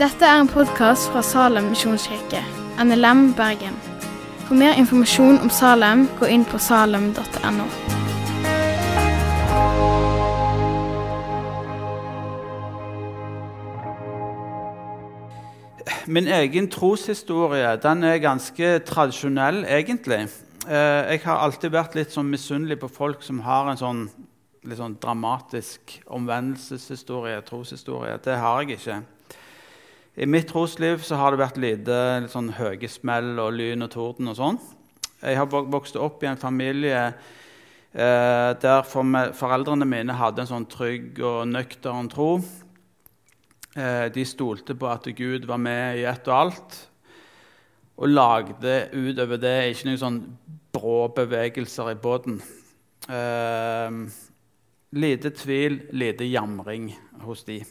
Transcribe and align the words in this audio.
Dette 0.00 0.24
er 0.24 0.38
en 0.40 0.48
podkast 0.48 1.10
fra 1.12 1.20
Salem 1.20 1.66
misjonskirke, 1.74 2.38
NLM 2.80 3.34
Bergen. 3.36 3.74
For 4.46 4.56
mer 4.56 4.78
informasjon 4.80 5.36
om 5.44 5.50
Salem, 5.52 6.06
gå 6.16 6.24
inn 6.32 6.46
på 6.48 6.56
salem.no. 6.56 7.66
Min 16.08 16.32
egen 16.32 16.72
troshistorie 16.72 17.76
den 17.84 18.08
er 18.08 18.24
ganske 18.24 18.72
tradisjonell, 18.88 19.66
egentlig. 19.68 20.22
Eh, 20.64 21.12
jeg 21.12 21.24
har 21.28 21.44
alltid 21.44 21.76
vært 21.76 22.00
litt 22.00 22.16
sånn 22.16 22.32
misunnelig 22.32 22.80
på 22.80 22.88
folk 22.88 23.20
som 23.20 23.44
har 23.44 23.68
en 23.68 23.84
sånn, 23.84 24.04
litt 24.64 24.80
sånn 24.80 24.96
dramatisk 24.96 25.98
omvendelseshistorie, 26.08 27.44
troshistorie. 27.44 28.16
Det 28.24 28.40
har 28.40 28.64
jeg 28.64 28.80
ikke. 28.80 29.02
I 30.20 30.26
mitt 30.28 30.50
trosliv 30.50 31.00
så 31.00 31.16
har 31.16 31.32
det 31.32 31.40
vært 31.40 31.58
lite 31.62 31.98
sånn 32.28 32.50
høye 32.58 32.88
smell 32.92 33.38
og 33.40 33.54
lyn 33.56 33.86
og 33.86 33.88
torden. 33.94 34.28
og 34.28 34.36
sånn. 34.36 34.58
Jeg 35.22 35.38
har 35.38 35.48
vokst 35.48 35.96
opp 35.96 36.20
i 36.20 36.28
en 36.28 36.40
familie 36.40 37.06
eh, 37.08 38.50
der 38.60 38.84
for 38.84 39.32
foreldrene 39.36 39.88
mine 39.88 40.18
hadde 40.18 40.44
en 40.44 40.50
sånn 40.50 40.68
trygg 40.68 41.22
og 41.24 41.48
nøktern 41.48 42.12
tro. 42.12 42.34
Eh, 43.72 44.12
de 44.12 44.26
stolte 44.28 44.76
på 44.76 44.92
at 44.92 45.08
Gud 45.16 45.48
var 45.48 45.62
med 45.62 46.02
i 46.02 46.04
ett 46.04 46.28
og 46.28 46.36
alt, 46.36 46.78
og 47.96 48.12
lagde 48.12 48.76
utover 48.92 49.40
det 49.40 49.56
ikke 49.72 49.88
noen 49.88 50.04
sånn 50.04 50.22
brå 50.76 51.00
bevegelser 51.16 51.94
i 51.94 52.00
båten. 52.00 52.42
Eh, 53.08 54.00
lite 55.00 55.32
tvil, 55.32 55.86
lite 55.96 56.28
jamring 56.28 56.90
hos 57.24 57.48
de. 57.48 57.62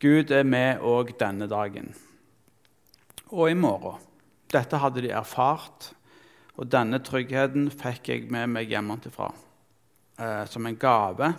Gud 0.00 0.30
er 0.30 0.44
med 0.44 0.82
òg 0.84 1.14
denne 1.20 1.48
dagen 1.48 1.94
og 3.30 3.50
i 3.50 3.56
morgen. 3.58 4.02
Dette 4.52 4.78
hadde 4.78 5.02
de 5.02 5.10
erfart, 5.10 5.90
og 6.56 6.68
denne 6.70 7.00
tryggheten 7.04 7.68
fikk 7.74 8.10
jeg 8.12 8.26
med 8.32 8.52
meg 8.54 8.70
hjemmefra 8.70 9.28
eh, 10.20 10.44
som 10.48 10.66
en 10.66 10.78
gave 10.80 11.32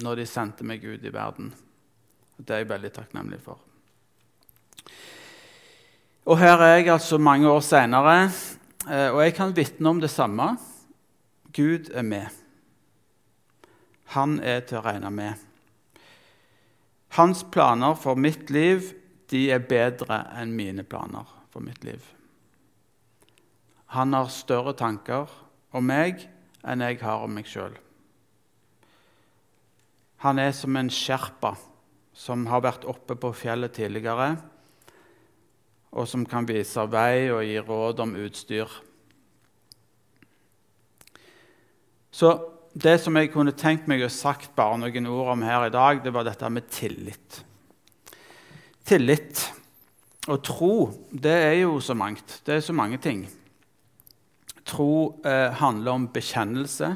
når 0.00 0.20
de 0.20 0.26
sendte 0.28 0.66
meg 0.66 0.84
ut 0.84 1.04
i 1.04 1.12
verden. 1.12 1.52
Det 2.36 2.54
er 2.54 2.62
jeg 2.64 2.70
veldig 2.72 2.90
takknemlig 2.96 3.40
for. 3.44 3.60
Og 6.28 6.38
her 6.40 6.60
er 6.60 6.74
jeg 6.78 6.90
altså 6.92 7.18
mange 7.20 7.48
år 7.48 7.62
seinere, 7.64 8.16
eh, 8.88 9.08
og 9.08 9.22
jeg 9.24 9.36
kan 9.38 9.56
vitne 9.56 9.94
om 9.94 10.02
det 10.02 10.12
samme. 10.12 10.52
Gud 11.56 11.88
er 11.94 12.04
med. 12.06 12.28
Han 14.16 14.40
er 14.42 14.60
til 14.66 14.80
å 14.80 14.84
regne 14.84 15.12
med. 15.14 15.49
Hans 17.18 17.42
planer 17.50 17.96
for 17.98 18.18
mitt 18.18 18.50
liv 18.50 18.92
de 19.30 19.48
er 19.50 19.62
bedre 19.66 20.22
enn 20.38 20.54
mine 20.54 20.84
planer 20.86 21.26
for 21.50 21.62
mitt 21.62 21.82
liv. 21.86 22.02
Han 23.94 24.14
har 24.14 24.30
større 24.30 24.76
tanker 24.78 25.30
om 25.74 25.86
meg 25.86 26.22
enn 26.62 26.84
jeg 26.84 27.00
har 27.02 27.24
om 27.24 27.34
meg 27.34 27.48
sjøl. 27.50 27.74
Han 30.22 30.38
er 30.38 30.52
som 30.54 30.76
en 30.76 30.90
sherpa 30.92 31.54
som 32.14 32.44
har 32.50 32.62
vært 32.62 32.84
oppe 32.84 33.16
på 33.16 33.32
fjellet 33.32 33.72
tidligere, 33.74 34.34
og 35.90 36.06
som 36.06 36.26
kan 36.28 36.46
vise 36.46 36.84
vei 36.92 37.30
og 37.32 37.42
gi 37.46 37.56
råd 37.64 38.02
om 38.04 38.14
utstyr. 38.20 38.70
Så 42.14 42.34
det 42.72 43.00
som 43.02 43.16
jeg 43.18 43.32
kunne 43.34 43.54
tenkt 43.56 43.88
meg 43.90 44.04
å 44.06 44.10
sagt 44.12 44.52
bare 44.54 44.78
noen 44.78 45.08
ord 45.10 45.32
om 45.32 45.42
her 45.42 45.66
i 45.66 45.74
dag, 45.74 46.02
det 46.04 46.12
var 46.14 46.26
dette 46.26 46.50
med 46.52 46.68
tillit. 46.70 47.40
Tillit 48.86 49.42
og 50.30 50.42
tro, 50.46 50.74
det 51.10 51.34
er 51.34 51.56
jo 51.64 51.80
så 51.82 51.96
mangt. 51.98 52.40
Det 52.46 52.58
er 52.58 52.62
så 52.62 52.74
mange 52.76 53.00
ting. 53.02 53.24
Tro 54.68 55.20
eh, 55.26 55.50
handler 55.58 55.96
om 55.96 56.06
bekjennelse. 56.14 56.92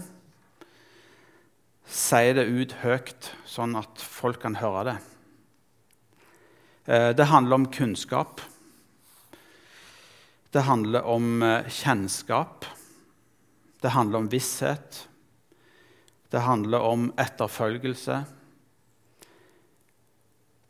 Si 1.85 2.23
det 2.37 2.45
ut 2.47 2.77
høyt, 2.85 3.33
sånn 3.49 3.75
at 3.81 3.99
folk 3.99 4.39
kan 4.45 4.61
høre 4.61 4.85
det. 4.93 4.97
Eh, 6.87 7.09
det 7.19 7.27
handler 7.33 7.59
om 7.59 7.67
kunnskap. 7.73 8.45
Det 10.55 10.69
handler 10.69 11.11
om 11.11 11.43
eh, 11.43 11.67
kjennskap. 11.67 12.69
Det 13.83 13.97
handler 13.97 14.23
om 14.23 14.31
visshet. 14.31 15.03
Det 16.33 16.43
handler 16.45 16.85
om 16.85 17.11
etterfølgelse. 17.21 18.25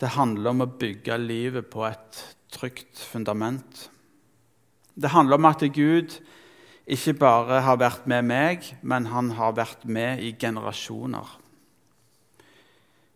Det 0.00 0.14
handler 0.16 0.50
om 0.50 0.64
å 0.64 0.72
bygge 0.80 1.18
livet 1.22 1.70
på 1.72 1.84
et 1.86 2.22
trygt 2.54 2.98
fundament. 2.98 3.88
Det 4.94 5.10
handler 5.14 5.40
om 5.40 5.48
at 5.50 5.62
Gud 5.74 6.18
ikke 6.84 7.14
bare 7.16 7.62
har 7.64 7.78
vært 7.80 8.04
med 8.10 8.26
meg, 8.28 8.66
men 8.82 9.08
han 9.08 9.32
har 9.38 9.56
vært 9.56 9.86
med 9.88 10.20
i 10.20 10.34
generasjoner. 10.36 11.38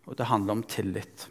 Og 0.09 0.17
det 0.17 0.29
handler 0.31 0.57
om 0.57 0.63
tillit. 0.65 1.27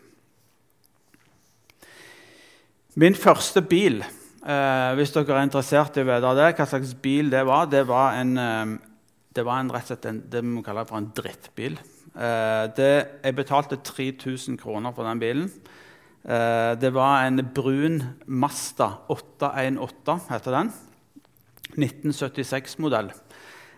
Min 2.99 3.15
første 3.15 3.63
bil, 3.63 4.01
eh, 4.03 4.91
hvis 4.99 5.13
dere 5.15 5.37
er 5.39 5.47
interessert 5.47 5.99
i 5.99 6.03
å 6.03 6.07
vite 6.07 6.55
hva 6.55 6.67
slags 6.67 6.95
bil 6.95 7.31
det 7.31 7.45
var, 7.47 7.67
det 7.67 7.85
var 7.87 8.15
en, 8.19 8.39
eh, 8.39 8.88
det 9.37 9.45
var 9.47 9.61
en, 9.61 9.71
rett 9.73 9.87
og 9.87 9.93
slett 9.93 10.09
en, 10.09 10.23
det 10.31 10.43
vi 10.45 10.63
kaller 10.67 10.89
for 10.89 11.01
en 11.01 11.11
drittbil. 11.17 11.77
Eh, 12.15 12.65
det, 12.77 12.93
jeg 13.23 13.37
betalte 13.37 13.81
3000 13.85 14.59
kroner 14.61 14.95
for 14.97 15.09
den 15.09 15.21
bilen. 15.23 15.51
Eh, 16.25 16.73
det 16.81 16.91
var 16.97 17.27
en 17.27 17.43
brun 17.55 18.03
Masta 18.27 18.91
818, 19.09 20.25
heter 20.33 20.57
den. 20.57 20.73
1976-modell. 21.79 23.13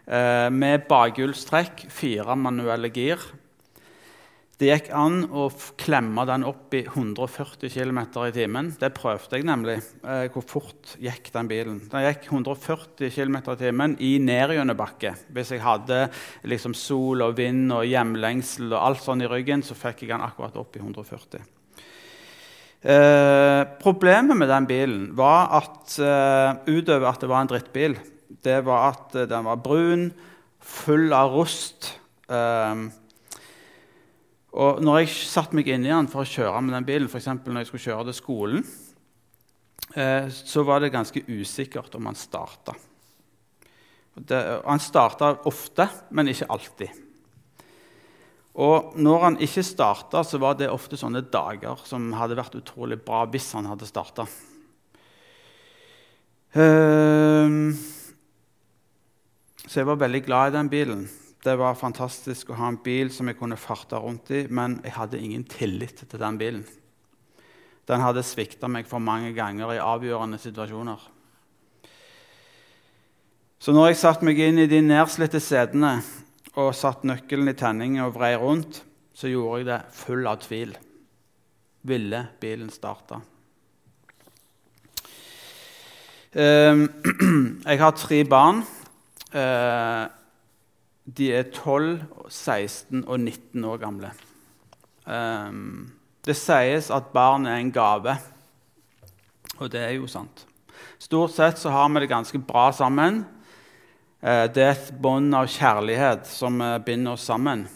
Eh, 0.06 0.48
med 0.54 0.86
bakhjulstrekk, 0.88 1.86
fire 1.92 2.36
manuelle 2.36 2.90
gir. 2.94 3.20
Det 4.60 4.68
gikk 4.68 4.90
an 4.92 5.22
å 5.32 5.46
klemme 5.80 6.26
den 6.28 6.42
opp 6.44 6.74
i 6.76 6.82
140 6.82 7.70
km 7.72 8.00
i 8.26 8.32
timen. 8.34 8.66
Det 8.76 8.90
prøvde 8.92 9.38
jeg 9.38 9.46
nemlig. 9.48 9.78
Eh, 10.04 10.26
hvor 10.34 10.44
fort 10.44 10.98
gikk 11.00 11.30
den 11.32 11.48
bilen? 11.48 11.78
Den 11.88 12.04
gikk 12.04 12.26
140 12.28 13.08
km 13.14 13.38
i 13.40 13.56
timen 13.62 13.94
i 14.04 14.10
nedgjennombakke. 14.20 15.14
Hvis 15.32 15.54
jeg 15.54 15.64
hadde 15.64 16.02
liksom 16.44 16.76
sol 16.76 17.24
og 17.24 17.38
vind 17.40 17.72
og 17.72 17.88
hjemlengsel 17.88 18.68
og 18.74 18.82
alt 18.82 19.00
sånn 19.06 19.24
i 19.24 19.32
ryggen, 19.32 19.64
så 19.64 19.72
fikk 19.72 20.04
jeg 20.04 20.12
den 20.12 20.28
akkurat 20.28 20.60
opp 20.60 20.76
i 20.76 20.84
140. 20.84 21.48
Eh, 22.84 23.64
problemet 23.80 24.36
med 24.36 24.52
den 24.52 24.68
bilen 24.68 25.02
var 25.16 25.56
at 25.56 25.96
eh, 26.04 26.62
utover 26.68 27.14
at 27.14 27.24
det 27.24 27.32
var 27.32 27.46
en 27.46 27.54
drittbil, 27.56 27.96
det 28.44 28.60
var 28.68 28.90
at 28.92 29.22
eh, 29.24 29.28
den 29.28 29.48
var 29.48 29.64
brun, 29.64 30.10
full 30.60 31.14
av 31.16 31.32
rust. 31.32 31.94
Eh, 32.28 32.90
og 34.50 34.80
når 34.82 35.02
jeg 35.04 35.12
satte 35.30 35.54
meg 35.54 35.68
inn 35.70 35.86
i 35.86 35.92
den 35.92 36.08
for 36.10 36.24
å 36.24 36.28
kjøre 36.28 36.62
med 36.64 36.74
den 36.74 36.86
bilen, 36.88 37.10
f.eks. 37.10 37.28
når 37.44 37.60
jeg 37.62 37.68
skulle 37.68 37.84
kjøre 37.84 38.06
til 38.08 38.16
skolen, 38.18 38.64
eh, 39.94 40.26
så 40.26 40.64
var 40.66 40.82
det 40.82 40.90
ganske 40.94 41.22
usikkert 41.28 41.94
om 41.94 42.10
han 42.10 42.18
starta. 42.18 42.74
Han 44.20 44.82
starta 44.82 45.36
ofte, 45.46 45.86
men 46.10 46.32
ikke 46.32 46.50
alltid. 46.50 46.98
Og 48.60 48.98
når 48.98 49.22
han 49.22 49.38
ikke 49.46 49.62
starta, 49.64 50.24
så 50.26 50.40
var 50.42 50.58
det 50.58 50.68
ofte 50.68 50.98
sånne 50.98 51.22
dager 51.30 51.78
som 51.86 52.10
hadde 52.18 52.36
vært 52.38 52.58
utrolig 52.58 52.98
bra 53.06 53.22
hvis 53.30 53.52
han 53.54 53.70
hadde 53.70 53.86
starta. 53.88 54.26
Eh, 56.58 57.56
så 59.62 59.78
jeg 59.78 59.86
var 59.86 60.02
veldig 60.02 60.24
glad 60.26 60.50
i 60.50 60.56
den 60.58 60.74
bilen. 60.74 61.06
Det 61.40 61.54
var 61.56 61.78
fantastisk 61.78 62.50
å 62.52 62.58
ha 62.58 62.68
en 62.68 62.82
bil 62.84 63.08
som 63.14 63.30
jeg 63.30 63.38
kunne 63.38 63.56
farte 63.56 63.96
rundt 63.96 64.28
i, 64.36 64.42
men 64.52 64.76
jeg 64.84 64.92
hadde 64.92 65.20
ingen 65.20 65.46
tillit 65.48 66.02
til 66.04 66.20
den 66.20 66.36
bilen. 66.40 66.66
Den 67.88 68.04
hadde 68.04 68.24
svikta 68.26 68.68
meg 68.68 68.84
for 68.86 69.00
mange 69.02 69.32
ganger 69.34 69.72
i 69.72 69.80
avgjørende 69.80 70.38
situasjoner. 70.38 71.00
Så 73.60 73.72
når 73.76 73.90
jeg 73.90 74.00
satte 74.02 74.28
meg 74.28 74.38
inn 74.40 74.60
i 74.60 74.68
de 74.68 74.82
nedslitte 74.84 75.40
setene 75.42 75.96
og 76.60 76.74
satte 76.76 77.08
nøkkelen 77.08 77.50
i 77.52 77.56
tenningen 77.56 78.04
og 78.04 78.14
vrei 78.18 78.34
rundt, 78.40 78.82
så 79.16 79.28
gjorde 79.28 79.58
jeg 79.58 79.68
det 79.72 79.80
full 79.96 80.28
av 80.28 80.38
tvil. 80.44 80.76
Ville 81.88 82.22
bilen 82.40 82.70
starte? 82.72 83.18
Ehm, 86.36 86.86
jeg 87.68 87.80
har 87.80 87.96
tre 87.96 88.22
barn. 88.28 88.64
Eh, 91.06 91.12
de 91.12 91.32
er 91.32 91.50
12, 91.50 92.02
16 92.28 93.04
og 93.06 93.20
19 93.20 93.64
år 93.64 93.78
gamle. 93.78 94.10
Um, 95.06 95.92
det 96.24 96.36
sies 96.36 96.90
at 96.90 97.12
barn 97.12 97.46
er 97.46 97.58
en 97.58 97.72
gave, 97.72 98.16
og 99.58 99.70
det 99.70 99.80
er 99.80 99.96
jo 99.96 100.06
sant. 100.06 100.46
Stort 100.98 101.32
sett 101.32 101.58
så 101.58 101.70
har 101.70 101.88
vi 101.88 102.00
det 102.00 102.10
ganske 102.10 102.38
bra 102.38 102.70
sammen. 102.72 103.24
Uh, 104.22 104.46
det 104.52 104.62
er 104.62 104.74
et 104.76 104.92
bånd 105.00 105.34
av 105.34 105.48
kjærlighet 105.48 106.26
som 106.28 106.60
uh, 106.60 106.78
binder 106.78 107.16
oss 107.16 107.24
sammen. 107.24 107.66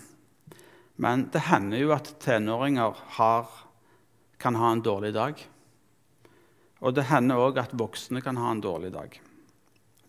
Men 0.96 1.28
det 1.32 1.48
hender 1.48 1.80
jo 1.80 1.92
at 1.92 2.14
tenåringer 2.20 2.94
har, 3.16 3.48
kan 4.38 4.54
ha 4.54 4.70
en 4.72 4.84
dårlig 4.84 5.14
dag. 5.14 5.40
Og 6.84 6.94
det 6.94 7.08
hender 7.08 7.40
òg 7.40 7.58
at 7.58 7.72
voksne 7.74 8.22
kan 8.22 8.36
ha 8.36 8.52
en 8.52 8.62
dårlig 8.62 8.92
dag. 8.94 9.16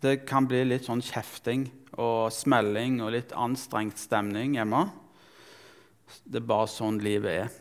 Det 0.05 0.19
kan 0.29 0.45
bli 0.45 0.59
litt 0.67 0.85
sånn 0.85 1.01
kjefting 1.01 1.63
og 1.97 2.29
smelling 2.33 2.99
og 3.01 3.15
litt 3.15 3.31
anstrengt 3.33 3.97
stemning 3.97 4.53
hjemme. 4.59 4.83
Det 6.21 6.43
er 6.43 6.45
bare 6.45 6.67
sånn 6.69 6.99
livet 7.01 7.31
er. 7.31 7.55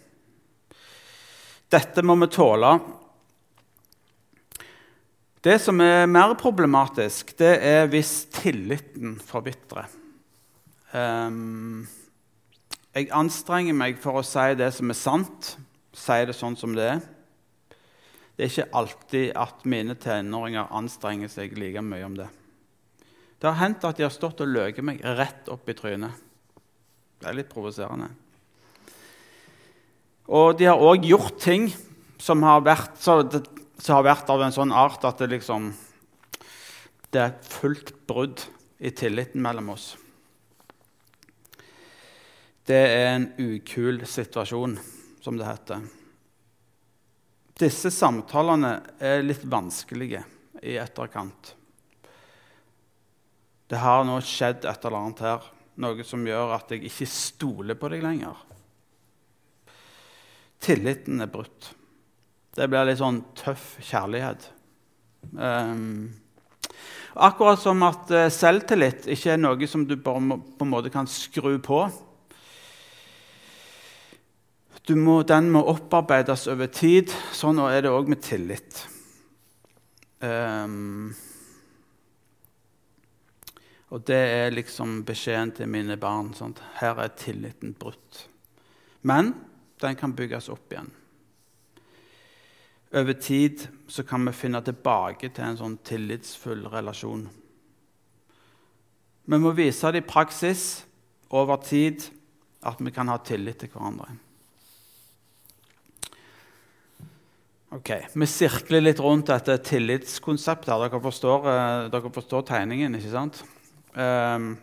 Dette 1.72 2.04
må 2.04 2.18
vi 2.20 2.28
tåle. 2.34 2.74
Det 5.44 5.56
som 5.62 5.80
er 5.80 6.04
mer 6.10 6.34
problematisk, 6.40 7.32
det 7.40 7.54
er 7.64 7.88
hvis 7.92 8.12
tilliten 8.36 9.16
forvitrer. 9.24 9.88
Um, 10.92 11.86
jeg 12.92 13.08
anstrenger 13.08 13.76
meg 13.76 13.96
for 14.04 14.20
å 14.20 14.26
si 14.26 14.50
det 14.60 14.68
som 14.76 14.92
er 14.92 15.00
sant, 15.00 15.54
si 15.96 16.20
det 16.28 16.36
sånn 16.36 16.60
som 16.60 16.76
det 16.76 16.92
er. 16.92 17.04
Det 18.34 18.44
er 18.44 18.50
ikke 18.50 18.78
alltid 18.80 19.28
at 19.38 19.62
mine 19.70 19.94
tenåringer 20.00 20.72
anstrenger 20.74 21.30
seg 21.30 21.54
like 21.58 21.82
mye 21.86 22.06
om 22.06 22.16
det. 22.18 22.26
Det 23.38 23.46
har 23.46 23.60
hendt 23.60 23.84
at 23.86 23.98
de 23.98 24.06
har 24.06 24.12
stått 24.14 24.42
og 24.42 24.50
løket 24.50 24.86
meg 24.86 25.02
rett 25.04 25.50
opp 25.52 25.68
i 25.70 25.76
trynet. 25.78 26.22
Det 27.20 27.30
er 27.30 27.36
litt 27.38 27.50
provoserende. 27.52 28.08
Og 30.32 30.56
de 30.58 30.66
har 30.70 30.80
òg 30.80 31.04
gjort 31.04 31.36
ting 31.44 31.68
som 32.18 32.42
har, 32.46 32.62
vært, 32.64 32.96
som 33.04 33.98
har 33.98 34.06
vært, 34.06 34.30
av 34.32 34.42
en 34.42 34.54
sånn 34.54 34.72
art 34.72 35.04
at 35.04 35.20
det 35.20 35.34
liksom 35.34 35.72
Det 37.14 37.20
er 37.20 37.34
fullt 37.46 37.92
brudd 38.08 38.40
i 38.82 38.90
tilliten 38.90 39.42
mellom 39.44 39.68
oss. 39.76 39.92
Det 42.66 42.80
er 42.80 43.12
en 43.12 43.28
ukul 43.38 44.02
situasjon, 44.08 44.74
som 45.22 45.36
det 45.38 45.46
heter. 45.46 45.84
Disse 47.54 47.92
samtalene 47.94 48.80
er 48.98 49.22
litt 49.22 49.44
vanskelige 49.46 50.24
i 50.64 50.74
etterkant. 50.82 51.52
Det 53.70 53.78
har 53.78 54.02
nå 54.06 54.16
skjedd 54.26 54.66
et 54.66 54.84
eller 54.84 54.98
annet 54.98 55.22
her, 55.22 55.46
noe 55.82 56.06
som 56.06 56.26
gjør 56.26 56.56
at 56.56 56.74
jeg 56.74 56.82
ikke 56.88 57.08
stoler 57.10 57.78
på 57.78 57.90
deg 57.92 58.02
lenger. 58.04 58.42
Tilliten 60.64 61.22
er 61.22 61.30
brutt. 61.30 61.70
Det 62.54 62.66
blir 62.70 62.86
litt 62.88 63.00
sånn 63.00 63.22
tøff 63.38 63.74
kjærlighet. 63.86 64.48
Um, 65.34 66.12
akkurat 67.14 67.62
som 67.62 67.82
at 67.86 68.10
uh, 68.14 68.26
selvtillit 68.32 69.08
ikke 69.14 69.34
er 69.34 69.40
noe 69.40 69.70
som 69.70 69.86
du 69.88 69.96
på 70.00 70.14
en 70.18 70.70
måte 70.70 70.92
kan 70.94 71.08
skru 71.10 71.56
på. 71.62 71.84
Må, 74.84 75.22
den 75.24 75.46
må 75.48 75.62
opparbeides 75.72 76.44
over 76.52 76.68
tid. 76.68 77.12
Sånn 77.32 77.62
er 77.64 77.86
det 77.86 77.92
òg 77.92 78.10
med 78.12 78.20
tillit. 78.20 78.82
Um, 80.20 81.14
og 83.88 84.04
det 84.04 84.18
er 84.18 84.52
liksom 84.52 84.98
beskjeden 85.08 85.54
til 85.56 85.70
mine 85.72 85.96
barn. 86.00 86.34
Sant? 86.36 86.60
Her 86.80 87.00
er 87.00 87.14
tilliten 87.16 87.72
brutt. 87.80 88.26
Men 89.08 89.32
den 89.80 89.96
kan 89.96 90.12
bygges 90.16 90.50
opp 90.52 90.72
igjen. 90.72 90.90
Over 92.94 93.16
tid 93.18 93.64
så 93.88 94.04
kan 94.06 94.26
vi 94.28 94.36
finne 94.36 94.60
tilbake 94.62 95.32
til 95.34 95.46
en 95.48 95.58
sånn 95.58 95.78
tillitsfull 95.82 96.68
relasjon. 96.70 97.24
Vi 99.24 99.40
må 99.40 99.54
vise 99.56 99.90
det 99.90 100.04
i 100.04 100.06
praksis 100.06 100.84
over 101.32 101.58
tid 101.64 102.04
at 102.64 102.78
vi 102.84 102.92
kan 102.94 103.08
ha 103.10 103.16
tillit 103.24 103.64
til 103.64 103.72
hverandre. 103.72 104.12
Ok, 107.74 107.90
Vi 108.14 108.26
sirkler 108.30 108.84
litt 108.84 109.00
rundt 109.02 109.32
dette 109.32 109.56
tillitskonseptet. 109.66 110.70
Dere 110.70 111.00
forstår, 111.02 111.48
uh, 111.48 111.88
dere 111.90 112.12
forstår 112.14 112.46
tegningen, 112.52 112.94
ikke 113.00 113.10
sant? 113.10 113.40
Um, 113.94 114.54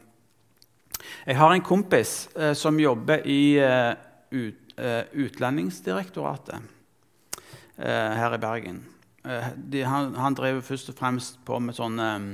jeg 1.26 1.36
har 1.36 1.52
en 1.52 1.66
kompis 1.66 2.30
uh, 2.38 2.54
som 2.56 2.80
jobber 2.80 3.26
i 3.28 3.58
eh, 3.60 3.92
Eh, 4.82 5.04
Utlendingsdirektoratet 5.12 6.56
eh, 7.78 8.12
her 8.18 8.34
i 8.34 8.38
Bergen. 8.38 8.86
Eh, 9.26 9.48
de, 9.56 9.84
han, 9.84 10.16
han, 10.16 10.34
driver 10.34 10.62
først 10.66 10.90
og 10.90 10.96
fremst 10.98 11.38
på 11.46 11.60
med 11.62 11.76
sånne 11.78 12.08
um, 12.16 12.30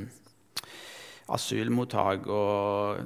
asylmottak 1.33 2.27
og 2.31 3.01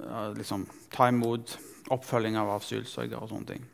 uh, 0.00 0.32
liksom 0.34 0.64
ta 0.90 1.06
imot 1.12 1.54
oppfølging 1.92 2.38
av 2.40 2.50
asylsøkere 2.56 3.20
og 3.20 3.30
sånne 3.30 3.52
ting. 3.52 3.68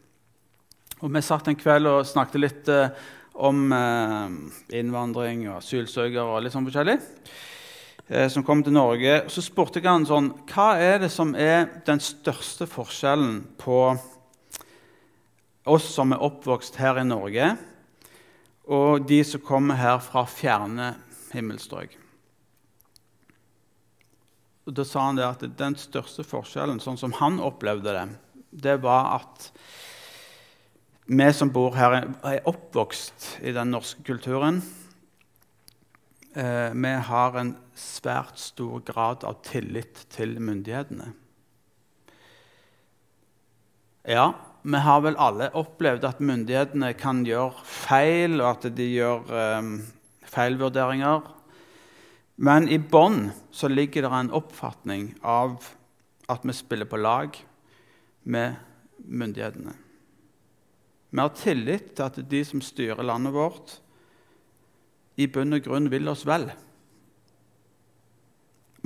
Og 1.01 1.15
Vi 1.15 1.23
satt 1.25 1.49
en 1.49 1.57
kveld 1.57 1.89
og 1.89 2.05
snakket 2.09 2.43
litt 2.43 2.69
uh, 2.69 2.91
om 3.37 3.73
uh, 3.73 4.33
innvandring 4.73 5.47
og 5.51 5.61
asylsøkere 5.61 6.25
og 6.25 6.43
litt 6.45 6.55
sånn 6.57 6.67
forskjellig. 6.69 6.99
som 8.31 8.45
kom 8.47 8.63
til 8.63 8.73
Norge. 8.73 9.25
Så 9.29 9.43
spurte 9.43 9.81
jeg 9.81 9.91
han 9.91 10.07
sånn 10.07 10.29
Hva 10.47 10.77
er 10.79 11.01
det 11.03 11.11
som 11.11 11.35
er 11.35 11.67
den 11.87 11.99
største 11.99 12.69
forskjellen 12.71 13.41
på 13.59 13.81
oss 15.67 15.89
som 15.95 16.15
er 16.15 16.23
oppvokst 16.23 16.79
her 16.79 17.01
i 17.01 17.07
Norge, 17.07 17.57
og 18.71 19.07
de 19.07 19.21
som 19.27 19.43
kommer 19.43 19.79
her 19.79 19.99
fra 20.03 20.25
fjerne 20.31 20.93
himmelstrøk. 21.35 21.97
Og 24.67 24.75
da 24.75 24.83
sa 24.87 25.05
han 25.07 25.19
det 25.19 25.27
at 25.27 25.45
Den 25.59 25.77
største 25.79 26.25
forskjellen, 26.27 26.81
sånn 26.83 26.99
som 26.99 27.15
han 27.21 27.39
opplevde 27.43 27.95
det, 27.95 28.07
det 28.51 28.79
var 28.83 29.21
at 29.21 29.51
vi 31.07 31.29
som 31.33 31.53
bor 31.55 31.77
her, 31.79 32.01
er 32.27 32.49
oppvokst 32.51 33.37
i 33.47 33.53
den 33.55 33.71
norske 33.75 34.03
kulturen. 34.07 34.59
Eh, 36.35 36.73
vi 36.75 36.95
har 37.09 37.39
en 37.39 37.55
svært 37.79 38.41
stor 38.43 38.83
grad 38.85 39.23
av 39.25 39.39
tillit 39.47 40.03
til 40.13 40.35
myndighetene. 40.43 41.13
Ja, 44.07 44.33
vi 44.67 44.83
har 44.83 45.01
vel 45.07 45.17
alle 45.23 45.49
opplevd 45.55 46.05
at 46.09 46.21
myndighetene 46.23 46.91
kan 46.99 47.23
gjøre 47.27 47.63
feil, 47.63 48.41
og 48.41 48.51
at 48.51 48.69
de 48.75 48.91
gjør 48.91 49.31
um, 49.31 49.73
feilvurderinger. 50.27 51.23
Men 52.37 52.69
i 52.69 52.79
bånn 52.79 53.31
ligger 53.71 54.07
det 54.07 54.13
en 54.13 54.35
oppfatning 54.35 55.09
av 55.23 55.57
at 56.29 56.43
vi 56.45 56.55
spiller 56.55 56.91
på 56.91 56.99
lag 57.01 57.39
med 58.27 58.59
myndighetene. 59.07 59.86
Vi 61.11 61.23
har 61.23 61.35
tillit 61.39 61.95
til 61.97 62.07
at 62.07 62.21
de 62.31 62.45
som 62.45 62.63
styrer 62.65 63.07
landet 63.07 63.35
vårt, 63.37 63.79
i 65.17 65.29
bunn 65.33 65.57
og 65.57 65.65
grunn 65.65 65.91
vil 65.93 66.09
oss 66.13 66.27
vel. 66.29 66.51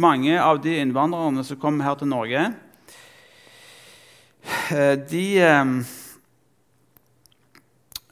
Mange 0.00 0.37
av 0.39 0.61
de 0.62 0.77
innvandrerne 0.79 1.43
som 1.45 1.59
kommer 1.61 1.89
her 1.89 1.97
til 1.99 2.12
Norge, 2.12 2.45
Eh, 4.71 4.99
de 4.99 5.43
eh, 5.43 5.65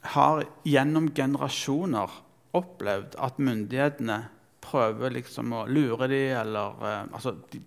har 0.01 0.43
gjennom 0.63 1.09
generasjoner 1.15 2.11
opplevd 2.57 3.15
at 3.21 3.39
myndighetene 3.41 4.19
prøver 4.63 5.15
liksom 5.15 5.53
å 5.55 5.65
lure 5.69 6.09
dem, 6.11 6.35
eller 6.41 6.85
eh, 6.85 7.03
altså, 7.15 7.35
de, 7.51 7.61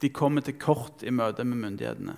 de, 0.00 0.10
kommer 0.10 0.44
til 0.44 0.58
kort 0.58 1.04
i 1.04 1.12
møte 1.14 1.46
med 1.46 1.62
myndighetene. 1.66 2.16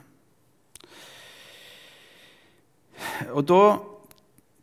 Og 3.32 3.44
da 3.48 3.60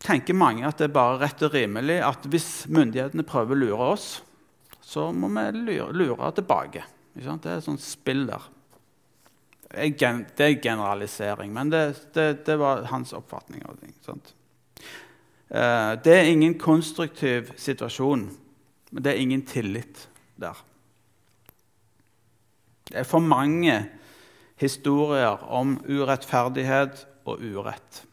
tenker 0.04 0.36
mange 0.38 0.66
at 0.68 0.80
det 0.80 0.90
er 0.90 0.96
bare 0.96 1.22
rett 1.22 1.44
og 1.46 1.54
rimelig 1.56 2.00
at 2.04 2.26
hvis 2.30 2.66
myndighetene 2.72 3.26
prøver 3.28 3.56
å 3.56 3.62
lure 3.62 3.92
oss, 3.96 4.08
så 4.84 5.12
må 5.16 5.30
vi 5.32 5.46
lure, 5.62 5.94
lure 5.96 6.34
tilbake. 6.36 6.84
Det 7.14 7.24
er 7.30 7.58
et 7.58 7.66
sånt 7.66 7.84
spill 7.84 8.28
der 8.28 8.52
det 9.74 10.46
er 10.46 10.62
generalisering, 10.62 11.54
men 11.54 11.70
det, 11.70 11.96
det, 12.14 12.46
det, 12.46 12.58
var 12.58 12.84
hans 12.92 13.14
oppfatning 13.14 13.64
av 13.66 13.78
ting. 13.82 13.94
Sant? 14.06 14.34
Eh, 15.50 15.94
det 16.04 16.14
er 16.14 16.30
ingen 16.30 16.60
konstruktiv 16.62 17.50
situasjon, 17.58 18.28
men 18.92 19.04
det 19.04 19.14
er 19.14 19.22
ingen 19.22 19.42
tillit 19.42 20.08
der. 20.38 20.58
Det 22.86 23.00
er 23.02 23.10
for 23.10 23.24
mange 23.24 23.80
historier 24.62 25.42
om 25.50 25.80
urettferdighet 25.90 27.08
og 27.26 27.42
urett. 27.42 28.04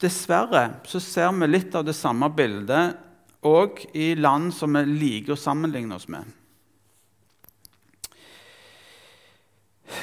Dessverre 0.00 0.80
så 0.90 1.00
ser 1.00 1.32
vi 1.38 1.48
litt 1.50 1.74
av 1.74 1.84
det 1.86 1.94
samme 1.96 2.30
bildet 2.34 2.96
òg 3.44 3.84
i 3.94 4.14
land 4.16 4.54
som 4.56 4.74
vi 4.74 4.82
liker 4.88 5.34
å 5.34 5.40
sammenligne 5.40 5.98
oss 5.98 6.08
med. 6.10 6.24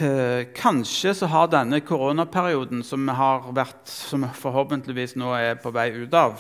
Eh, 0.02 0.48
kanskje 0.56 1.14
så 1.18 1.28
har 1.28 1.50
denne 1.52 1.82
koronaperioden 1.84 2.84
som 2.86 3.04
vi 3.06 3.16
har 3.18 3.50
vært, 3.52 3.84
som 3.90 4.24
forhåpentligvis 4.38 5.18
nå 5.20 5.34
er 5.36 5.60
på 5.62 5.74
vei 5.74 5.90
ut 5.98 6.16
av, 6.16 6.40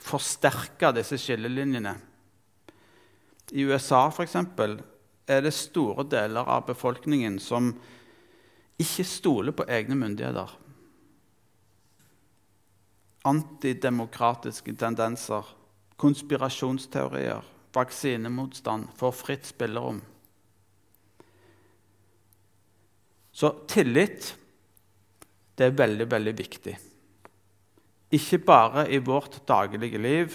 forsterka 0.00 0.92
disse 0.96 1.18
skillelinjene. 1.20 1.96
I 3.50 3.66
USA 3.66 4.06
eksempel, 4.22 4.78
er 5.30 5.42
det 5.42 5.54
store 5.56 6.04
deler 6.10 6.46
av 6.46 6.68
befolkningen 6.68 7.38
som 7.42 7.72
ikke 8.80 9.04
stoler 9.06 9.54
på 9.56 9.66
egne 9.68 9.98
myndigheter. 9.98 10.59
Antidemokratiske 13.28 14.72
tendenser, 14.80 15.44
konspirasjonsteorier, 16.00 17.44
vaksinemotstand 17.74 18.88
får 18.96 19.12
fritt 19.12 19.46
spillerom. 19.46 20.00
Så 23.32 23.52
tillit 23.68 24.34
det 25.56 25.68
er 25.68 25.76
veldig, 25.76 26.06
veldig 26.10 26.32
viktig. 26.38 26.76
Ikke 28.10 28.38
bare 28.42 28.86
i 28.90 28.98
vårt 28.98 29.42
daglige 29.48 29.98
liv, 30.00 30.34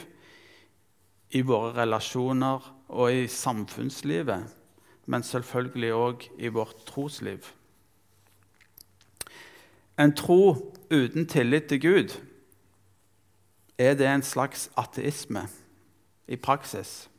i 1.36 1.42
våre 1.42 1.74
relasjoner 1.82 2.64
og 2.88 3.12
i 3.12 3.26
samfunnslivet, 3.28 4.46
men 5.06 5.26
selvfølgelig 5.26 5.92
òg 5.94 6.28
i 6.38 6.52
vårt 6.54 6.86
trosliv. 6.88 7.50
En 9.98 10.14
tro 10.16 10.72
uten 10.92 11.28
tillit 11.28 11.68
til 11.72 11.82
Gud, 11.82 12.16
er 13.78 13.96
det 14.00 14.08
en 14.08 14.24
slags 14.24 14.70
ateisme 14.78 15.46
i 16.28 16.36
praksis? 16.36 17.10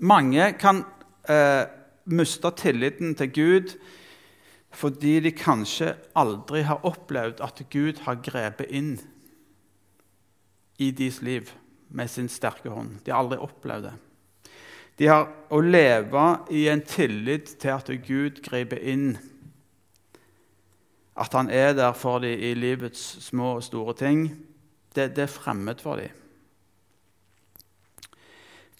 Mange 0.00 0.52
kan 0.56 0.84
eh, 1.28 1.66
miste 2.04 2.50
tilliten 2.56 3.14
til 3.18 3.32
Gud 3.32 3.74
fordi 4.70 5.18
de 5.20 5.32
kanskje 5.34 5.96
aldri 6.16 6.62
har 6.62 6.84
opplevd 6.86 7.42
at 7.42 7.58
Gud 7.72 8.04
har 8.06 8.20
grepet 8.22 8.70
inn 8.70 8.94
i 10.78 10.92
deres 10.94 11.18
liv 11.26 11.50
med 11.90 12.08
sin 12.08 12.30
sterke 12.30 12.70
hånd. 12.70 13.00
De 13.04 13.10
har 13.10 13.24
aldri 13.24 13.40
opplevd 13.42 13.88
det. 13.88 13.96
De 15.00 15.08
har 15.08 15.26
å 15.50 15.60
leve 15.64 16.24
i 16.54 16.66
en 16.70 16.82
tillit 16.86 17.54
til 17.60 17.74
at 17.74 17.90
Gud 18.06 18.40
griper 18.44 18.78
inn. 18.78 19.14
At 21.16 21.34
han 21.34 21.50
er 21.50 21.72
der 21.72 21.92
for 21.92 22.18
dem 22.18 22.38
i 22.38 22.54
livets 22.54 23.24
små 23.24 23.56
og 23.58 23.62
store 23.66 23.94
ting. 23.94 24.28
Det, 24.94 25.16
det 25.16 25.22
er 25.22 25.32
fremmed 25.32 25.82
for 25.82 25.96
dem. 25.96 26.10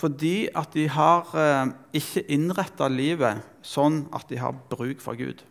Fordi 0.01 0.49
at 0.57 0.73
de 0.75 0.89
har 0.89 1.29
eh, 1.37 1.73
ikke 1.93 2.25
innretta 2.33 2.89
livet 2.89 3.43
sånn 3.63 4.07
at 4.17 4.31
de 4.31 4.39
har 4.41 4.57
bruk 4.71 5.03
for 5.05 5.19
Gud. 5.19 5.43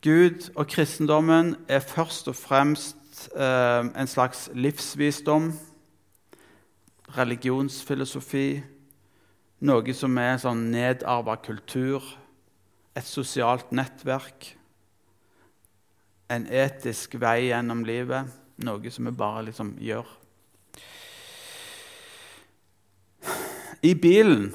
Gud 0.00 0.46
og 0.56 0.64
kristendommen 0.72 1.52
er 1.68 1.84
først 1.84 2.30
og 2.32 2.36
fremst 2.38 3.26
eh, 3.36 3.84
en 3.92 4.08
slags 4.08 4.48
livsvisdom, 4.56 5.50
religionsfilosofi, 7.18 8.62
noe 9.60 9.92
som 9.92 10.16
er 10.16 10.40
sånn 10.40 10.70
nedarva 10.72 11.36
kultur, 11.44 12.00
et 12.96 13.06
sosialt 13.06 13.70
nettverk, 13.74 14.50
en 16.30 16.46
etisk 16.46 17.16
vei 17.20 17.48
gjennom 17.48 17.84
livet, 17.86 18.30
noe 18.62 18.92
som 18.92 19.08
vi 19.08 19.14
bare 19.18 19.44
liksom 19.48 19.74
gjør. 19.82 20.08
I 23.82 23.94
bilen 23.96 24.50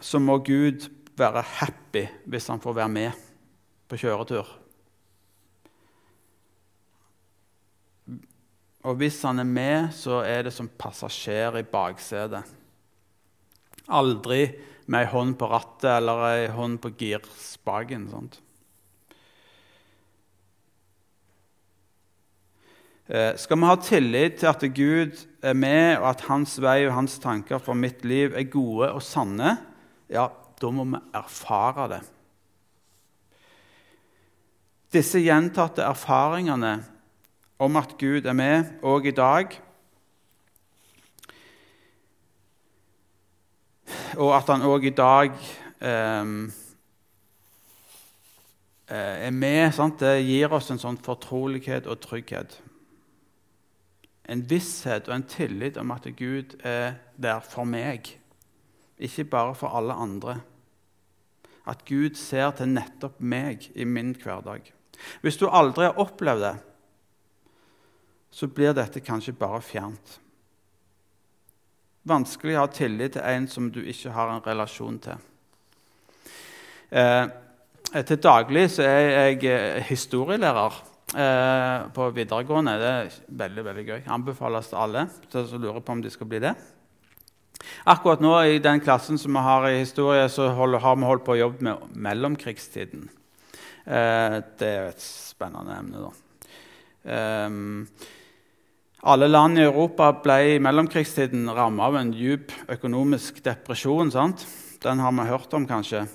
så 0.00 0.18
må 0.22 0.38
Gud 0.44 0.86
være 1.16 1.42
happy 1.58 2.06
hvis 2.24 2.48
han 2.52 2.62
får 2.62 2.78
være 2.78 2.92
med 2.92 3.26
på 3.88 3.98
kjøretur. 4.00 4.48
Og 8.86 8.94
hvis 9.00 9.18
han 9.26 9.42
er 9.42 9.48
med, 9.50 9.90
så 9.92 10.22
er 10.22 10.46
det 10.46 10.54
som 10.54 10.70
passasjer 10.78 11.58
i 11.58 11.66
baksetet. 11.66 12.46
Aldri 13.86 14.46
med 14.86 15.04
ei 15.04 15.10
hånd 15.10 15.36
på 15.38 15.48
rattet 15.50 15.90
eller 15.96 16.24
ei 16.30 16.48
hånd 16.54 16.80
på 16.82 16.92
girspaken. 16.98 18.08
Sånt. 18.10 18.40
Eh, 23.06 23.36
skal 23.38 23.60
vi 23.60 23.68
ha 23.70 23.76
tillit 23.78 24.40
til 24.40 24.50
at 24.50 24.64
Gud 24.74 25.20
er 25.42 25.54
med, 25.54 25.98
og 26.00 26.08
at 26.10 26.26
hans 26.26 26.56
vei 26.62 26.80
og 26.88 26.96
hans 26.96 27.20
tanker 27.22 27.62
for 27.62 27.78
mitt 27.78 28.02
liv 28.04 28.34
er 28.34 28.50
gode 28.50 28.90
og 28.90 29.02
sanne, 29.04 29.56
ja, 30.10 30.26
da 30.58 30.70
må 30.74 30.86
vi 30.90 30.98
erfare 31.14 31.86
det. 31.94 32.02
Disse 34.96 35.20
gjentatte 35.22 35.84
erfaringene 35.86 36.80
om 37.62 37.78
at 37.78 37.94
Gud 38.00 38.26
er 38.26 38.36
med 38.36 38.82
òg 38.82 39.10
i 39.10 39.14
dag. 39.14 39.54
Og 44.16 44.32
at 44.32 44.48
han 44.48 44.64
òg 44.64 44.86
i 44.88 44.94
dag 44.96 45.32
ehm, 45.84 46.46
eh, 48.88 49.26
er 49.26 49.34
med. 49.34 49.74
Sant? 49.76 50.00
Det 50.00 50.24
gir 50.24 50.52
oss 50.56 50.70
en 50.72 50.80
sånn 50.80 50.98
fortrolighet 51.04 51.88
og 51.90 52.00
trygghet. 52.04 52.56
En 54.26 54.42
visshet 54.48 55.08
og 55.10 55.14
en 55.18 55.26
tillit 55.28 55.76
om 55.78 55.92
at 55.94 56.08
Gud 56.18 56.56
er 56.66 56.96
der 57.20 57.44
for 57.44 57.68
meg, 57.68 58.08
ikke 58.98 59.28
bare 59.36 59.54
for 59.54 59.76
alle 59.76 59.94
andre. 59.94 60.38
At 61.68 61.84
Gud 61.86 62.16
ser 62.18 62.54
til 62.56 62.72
nettopp 62.72 63.20
meg 63.20 63.68
i 63.74 63.84
min 63.84 64.14
hverdag. 64.16 64.72
Hvis 65.20 65.36
du 65.36 65.48
aldri 65.50 65.90
har 65.90 66.00
opplevd 66.00 66.46
det, 66.46 66.54
så 68.32 68.48
blir 68.48 68.74
dette 68.76 69.04
kanskje 69.04 69.36
bare 69.36 69.60
fjernt. 69.64 70.20
Vanskelig 72.06 72.54
å 72.54 72.64
ha 72.64 72.70
tillit 72.70 73.16
til 73.16 73.24
en 73.26 73.48
som 73.50 73.70
du 73.74 73.80
ikke 73.82 74.12
har 74.14 74.30
en 74.30 74.44
relasjon 74.44 74.98
til. 75.02 75.24
Eh, 76.90 77.24
til 78.06 78.20
daglig 78.22 78.68
så 78.76 78.86
er 78.86 79.08
jeg 79.08 79.42
eh, 79.50 79.80
historielærer 79.88 80.78
eh, 81.18 81.88
på 81.96 82.08
videregående. 82.14 82.76
Det 82.78 82.92
er 82.92 83.18
veldig 83.42 83.66
veldig 83.70 83.86
gøy. 83.88 84.00
Anbefales 84.18 84.70
til 84.70 84.80
alle 84.84 85.06
som 85.32 85.62
lurer 85.62 85.82
på 85.82 85.96
om 85.96 86.02
de 86.04 86.12
skal 86.14 86.30
bli 86.30 86.42
det. 86.46 86.54
Akkurat 87.90 88.22
nå 88.22 88.32
i 88.46 88.58
den 88.62 88.80
klassen 88.84 89.18
som 89.18 89.34
vi 89.34 89.42
har 89.42 89.66
i 89.68 89.80
historie, 89.80 90.28
så 90.30 90.50
holder, 90.54 90.82
har 90.84 90.96
vi 90.98 91.08
holdt 91.08 91.24
på 91.26 91.34
å 91.34 91.40
jobbe 91.40 91.66
med 91.66 91.96
mellomkrigstiden. 92.06 93.08
Eh, 93.86 94.36
det 94.58 94.68
er 94.68 94.78
jo 94.84 94.92
et 94.92 95.02
spennende 95.02 95.80
emne, 95.80 96.06
da. 96.06 96.14
Um, 97.06 97.86
alle 99.06 99.28
land 99.30 99.58
i 99.58 99.62
Europa 99.62 100.10
ble 100.18 100.36
i 100.56 100.60
mellomkrigstiden 100.62 101.46
rammet 101.54 101.84
av 101.86 101.96
en 102.00 102.12
djup 102.14 102.50
økonomisk 102.74 103.38
depresjon. 103.44 104.10
Sant? 104.10 104.42
Den 104.82 104.98
har 105.02 105.14
vi 105.14 105.26
hørt 105.28 105.54
om, 105.54 105.66
kanskje. 105.68 106.06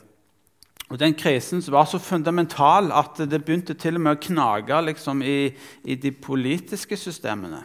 Og 0.92 1.00
Den 1.00 1.16
krisen 1.16 1.64
var 1.72 1.88
så 1.88 2.02
fundamental 2.04 2.92
at 2.92 3.22
det 3.32 3.40
begynte 3.46 3.78
til 3.80 3.96
og 3.96 4.04
med 4.04 4.18
å 4.18 4.24
knage 4.26 4.82
liksom, 4.90 5.24
i, 5.24 5.54
i, 5.88 5.96
de 5.96 6.12
politiske 6.12 7.00
systemene. 7.00 7.64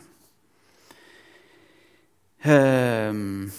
Um, 2.46 3.50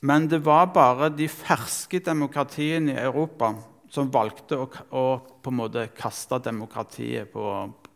men 0.00 0.28
det 0.32 0.40
var 0.46 0.72
bare 0.72 1.12
de 1.12 1.28
ferske 1.28 2.00
demokratiene 2.00 2.94
i 2.94 3.02
Europa 3.04 3.52
som 3.92 4.08
valgte 4.08 4.56
å, 4.56 4.70
å 4.96 5.06
på 5.42 5.52
en 5.52 5.60
måte 5.60 5.90
kaste 5.92 6.40
demokratiet 6.40 7.28
på, 7.34 7.44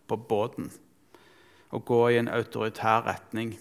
på 0.04 0.24
båten 0.28 0.68
å 1.74 1.82
gå 1.82 2.00
i 2.12 2.18
en 2.20 2.30
autoritær 2.30 3.04
retning. 3.08 3.54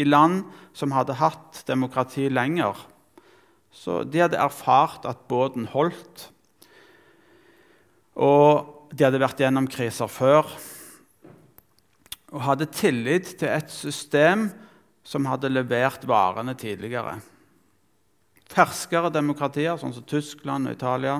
I 0.00 0.06
land 0.08 0.46
som 0.76 0.94
hadde 0.96 1.18
hatt 1.20 1.62
demokrati 1.68 2.28
lenger, 2.32 2.78
så 3.72 4.02
de 4.04 4.24
hadde 4.24 4.40
erfart 4.40 5.06
at 5.08 5.26
båten 5.28 5.68
holdt. 5.72 6.28
Og 8.20 8.88
de 8.92 9.06
hadde 9.06 9.20
vært 9.20 9.40
gjennom 9.40 9.68
kriser 9.72 10.10
før 10.12 10.48
og 12.32 12.44
hadde 12.46 12.70
tillit 12.72 13.34
til 13.40 13.50
et 13.52 13.72
system 13.72 14.46
som 15.04 15.26
hadde 15.28 15.50
levert 15.52 16.04
varene 16.08 16.54
tidligere. 16.56 17.18
Ferskere 18.52 19.10
demokratier, 19.12 19.76
sånn 19.80 19.94
som 19.96 20.04
Tyskland 20.08 20.68
og 20.68 20.76
Italia, 20.76 21.18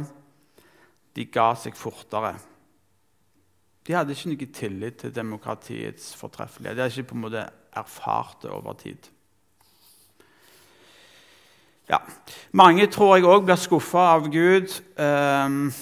de 1.17 1.27
ga 1.29 1.51
seg 1.59 1.77
fortere. 1.77 2.35
De 3.87 3.97
hadde 3.97 4.15
ikke 4.15 4.31
noe 4.31 4.53
tillit 4.55 5.01
til 5.03 5.15
demokratiets 5.15 6.13
fortreffelighet. 6.19 6.77
De 6.77 6.85
hadde 6.85 7.03
ikke 7.03 7.11
på 7.11 7.19
en 7.19 7.25
måte 7.25 7.47
erfart 7.77 8.45
det 8.45 8.51
over 8.55 8.77
tid. 8.79 9.09
Ja. 11.91 11.99
Mange 12.53 12.87
tror 12.87 13.17
jeg 13.17 13.27
òg 13.27 13.47
blir 13.47 13.59
skuffa 13.59 14.05
av 14.15 14.29
Gud. 14.33 14.71
Um, 14.97 15.73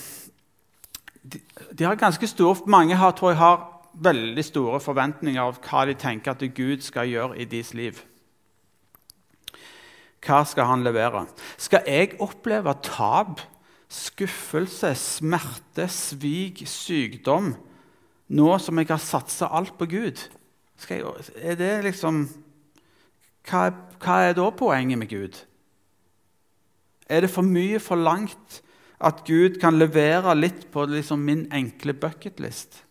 de, 1.23 1.40
de, 1.76 1.85
har 1.85 2.00
ganske 2.00 2.26
store, 2.26 2.64
Mange 2.66 2.97
har, 2.97 3.12
tror 3.12 3.35
jeg 3.35 3.38
har 3.42 3.66
veldig 3.95 4.45
store 4.45 4.80
forventninger 4.80 5.42
av 5.42 5.61
hva 5.61 5.85
de 5.87 5.95
tenker 5.99 6.33
at 6.33 6.45
Gud 6.57 6.80
skal 6.83 7.11
gjøre 7.11 7.37
i 7.38 7.45
deres 7.45 7.75
liv. 7.76 8.00
Hva 10.25 10.42
skal 10.49 10.69
han 10.69 10.85
levere? 10.85 11.26
Skal 11.61 11.85
jeg 11.88 12.16
oppleve 12.21 12.75
tap, 12.85 13.40
skuffelse, 13.88 14.95
smerte, 14.97 15.88
svik, 15.88 16.64
sykdom? 16.69 17.54
Nå 18.31 18.51
som 18.63 18.79
jeg 18.79 18.89
har 18.91 19.03
satsa 19.03 19.51
alt 19.51 19.77
på 19.79 19.89
Gud, 19.91 20.23
jeg, 20.89 21.05
er 21.37 21.59
det 21.61 21.73
liksom 21.85 22.23
hva, 23.51 23.67
hva 24.01 24.17
er 24.25 24.37
da 24.39 24.47
poenget 24.55 25.01
med 25.01 25.11
Gud? 25.11 25.37
Er 27.11 27.25
det 27.25 27.33
for 27.35 27.45
mye 27.45 27.81
forlangt 27.83 28.63
at 29.01 29.25
Gud 29.25 29.57
kan 29.61 29.79
levere 29.81 30.35
litt 30.37 30.67
på 30.73 30.85
liksom 30.89 31.23
min 31.25 31.47
enkle 31.57 31.95
bucketlist. 31.97 32.83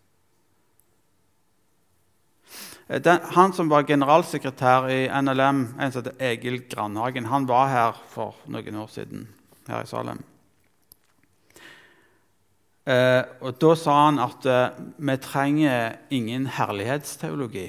Eh, 2.89 3.09
han 3.35 3.53
som 3.53 3.69
var 3.69 3.85
generalsekretær 3.85 4.89
i 4.89 5.03
NLM, 5.21 5.61
en 5.77 5.93
som 5.93 6.01
heter 6.01 6.17
Egil 6.31 6.63
Grandhagen, 6.71 7.29
han 7.29 7.45
var 7.49 7.69
her 7.69 8.01
for 8.09 8.41
noen 8.49 8.81
år 8.81 8.89
siden 8.89 9.27
her 9.69 9.85
i 9.85 9.89
Salem. 9.89 10.23
Eh, 12.89 13.23
og 13.45 13.59
Da 13.61 13.75
sa 13.77 13.95
han 14.07 14.17
at 14.21 14.45
eh, 14.49 14.77
vi 14.97 15.15
trenger 15.21 15.99
ingen 16.09 16.47
herlighetsteologi, 16.49 17.67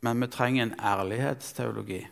men 0.00 0.22
vi 0.22 0.28
trenger 0.32 0.62
en 0.62 0.78
ærlighetsteologi. 0.80 2.06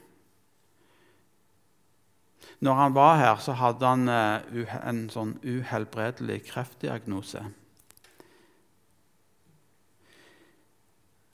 Når 2.60 2.74
han 2.74 2.94
var 2.94 3.16
her, 3.16 3.38
så 3.40 3.54
hadde 3.56 3.86
han 3.86 4.08
eh, 4.12 4.74
en 4.90 5.06
sånn 5.08 5.38
uhelbredelig 5.40 6.42
kreftdiagnose. 6.50 7.46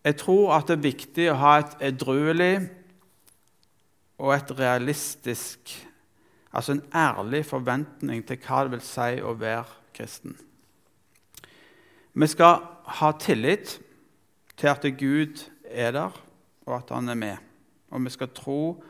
Jeg 0.05 0.19
tror 0.21 0.53
at 0.61 0.69
det 0.69 0.77
er 0.77 0.87
viktig 0.93 1.27
å 1.33 1.41
ha 1.41 1.57
et 1.59 1.75
edruelig 1.91 2.69
og 4.21 4.35
et 4.37 4.55
realistisk 4.61 5.75
Altså 6.55 6.73
en 6.73 6.85
ærlig 6.95 7.43
forventning 7.47 8.23
til 8.27 8.39
hva 8.47 8.63
det 8.65 8.77
vil 8.77 8.85
si 8.87 9.09
å 9.23 9.35
være 9.39 9.65
kristen. 9.95 10.37
Vi 12.15 12.29
skal 12.31 12.61
ha 13.01 13.11
tillit 13.19 13.81
til 14.57 14.71
at 14.71 14.87
Gud 14.99 15.43
er 15.65 15.91
der, 15.97 16.15
og 16.67 16.77
at 16.77 16.95
han 16.95 17.11
er 17.11 17.19
med. 17.19 17.37
Og 17.91 18.05
vi 18.05 18.11
skal, 18.11 18.31
tro, 18.35 18.85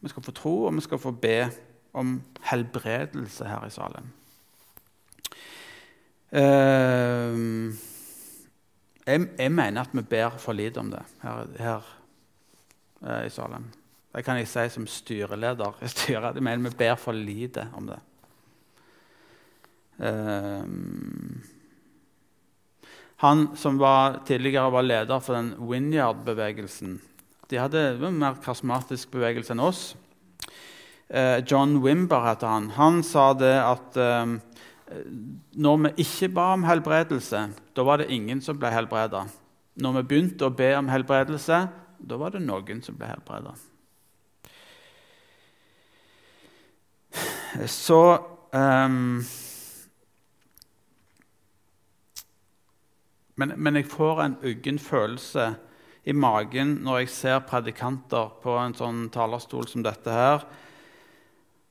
vi 0.00 0.08
skal 0.08 0.22
få 0.22 0.32
tro, 0.32 0.54
og 0.68 0.76
vi 0.76 0.86
skal 0.86 1.02
få 1.02 1.10
be 1.10 1.50
om 1.92 2.20
helbredelse 2.46 3.44
her 3.44 3.66
i 3.66 3.74
Salem. 3.74 4.12
Uh, 6.30 7.74
jeg, 9.06 9.50
mener 9.50 9.82
at 9.82 9.90
vi 9.92 10.02
ber 10.02 10.38
for 10.38 10.54
lite 10.54 10.78
om 10.78 10.90
det 10.94 11.02
her, 11.22 11.46
her 11.58 11.92
uh, 13.02 13.26
i 13.26 13.30
Salem. 13.34 13.66
Det 14.10 14.24
kan 14.26 14.40
jeg 14.40 14.48
si 14.50 14.66
som 14.74 14.86
styreleder 14.90 15.82
i 15.84 15.90
styret. 15.90 16.40
Mener 16.42 16.70
vi 16.70 16.76
ber 16.82 16.96
for 16.98 17.14
lite 17.14 17.68
om 17.78 17.86
det. 17.90 18.00
Uh, 20.00 20.64
han 23.20 23.50
som 23.56 23.78
var, 23.78 24.22
tidligere 24.26 24.70
var 24.72 24.82
leder 24.82 25.20
for 25.20 25.36
den 25.36 25.50
Winyard-bevegelsen 25.68 26.94
De 27.50 27.58
hadde 27.60 27.82
en 28.00 28.16
mer 28.16 28.38
karismatisk 28.40 29.10
bevegelse 29.12 29.52
enn 29.52 29.60
oss. 29.60 29.82
Eh, 31.10 31.42
John 31.44 31.80
Wimber 31.82 32.22
heter 32.28 32.46
han. 32.46 32.68
Han 32.78 33.02
sa 33.02 33.32
det 33.34 33.56
at 33.58 33.98
eh, 33.98 34.36
når 35.58 35.82
vi 35.82 35.90
ikke 36.06 36.30
ba 36.32 36.52
om 36.54 36.64
helbredelse, 36.64 37.42
da 37.74 37.84
var 37.84 38.00
det 38.00 38.08
ingen 38.14 38.40
som 38.40 38.56
ble 38.58 38.70
helbreda. 38.70 39.24
Når 39.82 39.98
vi 39.98 40.04
begynte 40.12 40.46
å 40.46 40.54
be 40.54 40.70
om 40.78 40.88
helbredelse, 40.88 41.58
da 41.98 42.20
var 42.22 42.32
det 42.36 42.44
noen 42.46 42.80
som 42.86 42.96
ble 42.96 43.10
helbreda. 43.10 43.56
Så 47.66 48.00
um, 48.52 49.24
men, 53.34 53.52
men, 53.56 53.76
jeg 53.76 53.88
får 53.90 54.22
en 54.22 54.36
uggen 54.44 54.78
følelse 54.78 55.48
i 56.04 56.14
magen 56.14 56.76
når 56.84 57.02
jeg 57.02 57.12
ser 57.14 57.42
predikanter 57.48 58.30
på 58.42 58.54
en 58.60 58.76
sånn 58.76 59.08
talerstol 59.12 59.66
som 59.68 59.82
dette 59.84 60.14
her, 60.14 60.46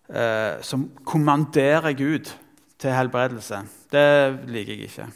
eh, 0.10 0.60
som 0.66 0.88
kommanderer 1.06 1.96
Gud 1.98 2.30
til 2.80 2.96
helbredelse. 2.96 3.64
Det 3.92 4.50
liker 4.50 4.76
jeg 4.76 4.90
ikke. 4.90 5.08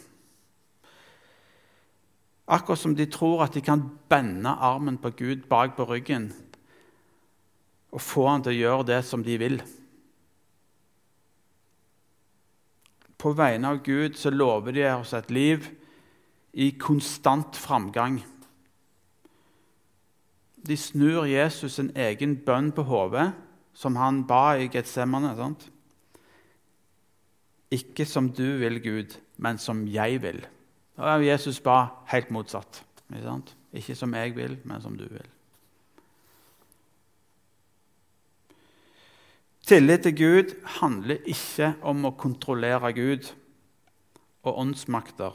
Akkurat 2.54 2.80
som 2.80 2.96
de 2.96 3.08
tror 3.10 3.46
at 3.46 3.56
de 3.56 3.64
kan 3.66 3.86
bende 4.10 4.50
armen 4.50 4.98
på 5.02 5.14
Gud 5.18 5.46
bak 5.50 5.78
på 5.78 5.88
ryggen 5.90 6.32
og 7.94 8.02
få 8.02 8.28
han 8.28 8.44
til 8.44 8.56
å 8.56 8.62
gjøre 8.62 8.90
det 8.90 9.02
som 9.06 9.24
de 9.26 9.38
vil. 9.38 9.62
På 13.24 13.32
vegne 13.38 13.72
av 13.72 13.80
Gud 13.86 14.18
så 14.20 14.34
lover 14.34 14.76
de 14.76 14.84
oss 14.92 15.14
et 15.16 15.32
liv 15.32 15.70
i 16.54 16.74
konstant 16.76 17.56
framgang. 17.56 18.20
De 20.64 20.76
snur 20.80 21.26
Jesus 21.28 21.80
en 21.80 21.92
egen 21.96 22.36
bønn 22.46 22.72
på 22.76 22.86
hodet 22.88 23.32
som 23.76 23.98
han 24.00 24.22
ba 24.28 24.58
i 24.60 24.70
Getsemane. 24.72 25.34
Sant? 25.40 25.66
Ikke 27.74 28.06
som 28.06 28.30
du 28.30 28.46
vil, 28.62 28.80
Gud, 28.84 29.16
men 29.42 29.58
som 29.58 29.86
jeg 29.90 30.22
vil. 30.24 30.44
Og 31.02 31.26
Jesus 31.26 31.60
ba 31.64 32.04
helt 32.12 32.30
motsatt. 32.32 32.84
Ikke, 33.10 33.40
ikke 33.74 33.96
som 33.98 34.14
jeg 34.14 34.36
vil, 34.38 34.60
men 34.64 34.84
som 34.84 35.00
du 35.00 35.08
vil. 35.10 35.33
Tillit 39.64 40.04
til 40.04 40.16
Gud 40.18 40.56
handler 40.82 41.24
ikke 41.30 41.74
om 41.88 42.04
å 42.04 42.16
kontrollere 42.20 42.92
Gud 42.98 43.30
og 44.44 44.58
åndsmakter. 44.60 45.32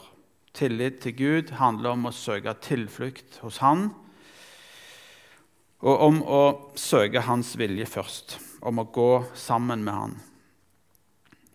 Tillit 0.53 0.99
til 1.01 1.15
Gud 1.17 1.55
handler 1.57 1.95
om 1.95 2.05
å 2.05 2.13
søke 2.13 2.53
tilflukt 2.61 3.41
hos 3.41 3.57
Han 3.63 3.89
og 5.79 6.01
om 6.03 6.17
å 6.27 6.43
søke 6.75 7.23
hans 7.23 7.53
vilje 7.59 7.87
først, 7.87 8.35
om 8.59 8.81
å 8.81 8.89
gå 8.91 9.11
sammen 9.37 9.83
med 9.85 9.95
han. 9.95 10.17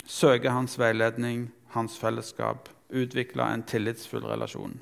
Søke 0.09 0.53
hans 0.53 0.79
veiledning, 0.81 1.51
hans 1.77 1.99
fellesskap, 2.01 2.71
utvikle 2.89 3.45
en 3.53 3.65
tillitsfull 3.69 4.25
relasjon. 4.25 4.79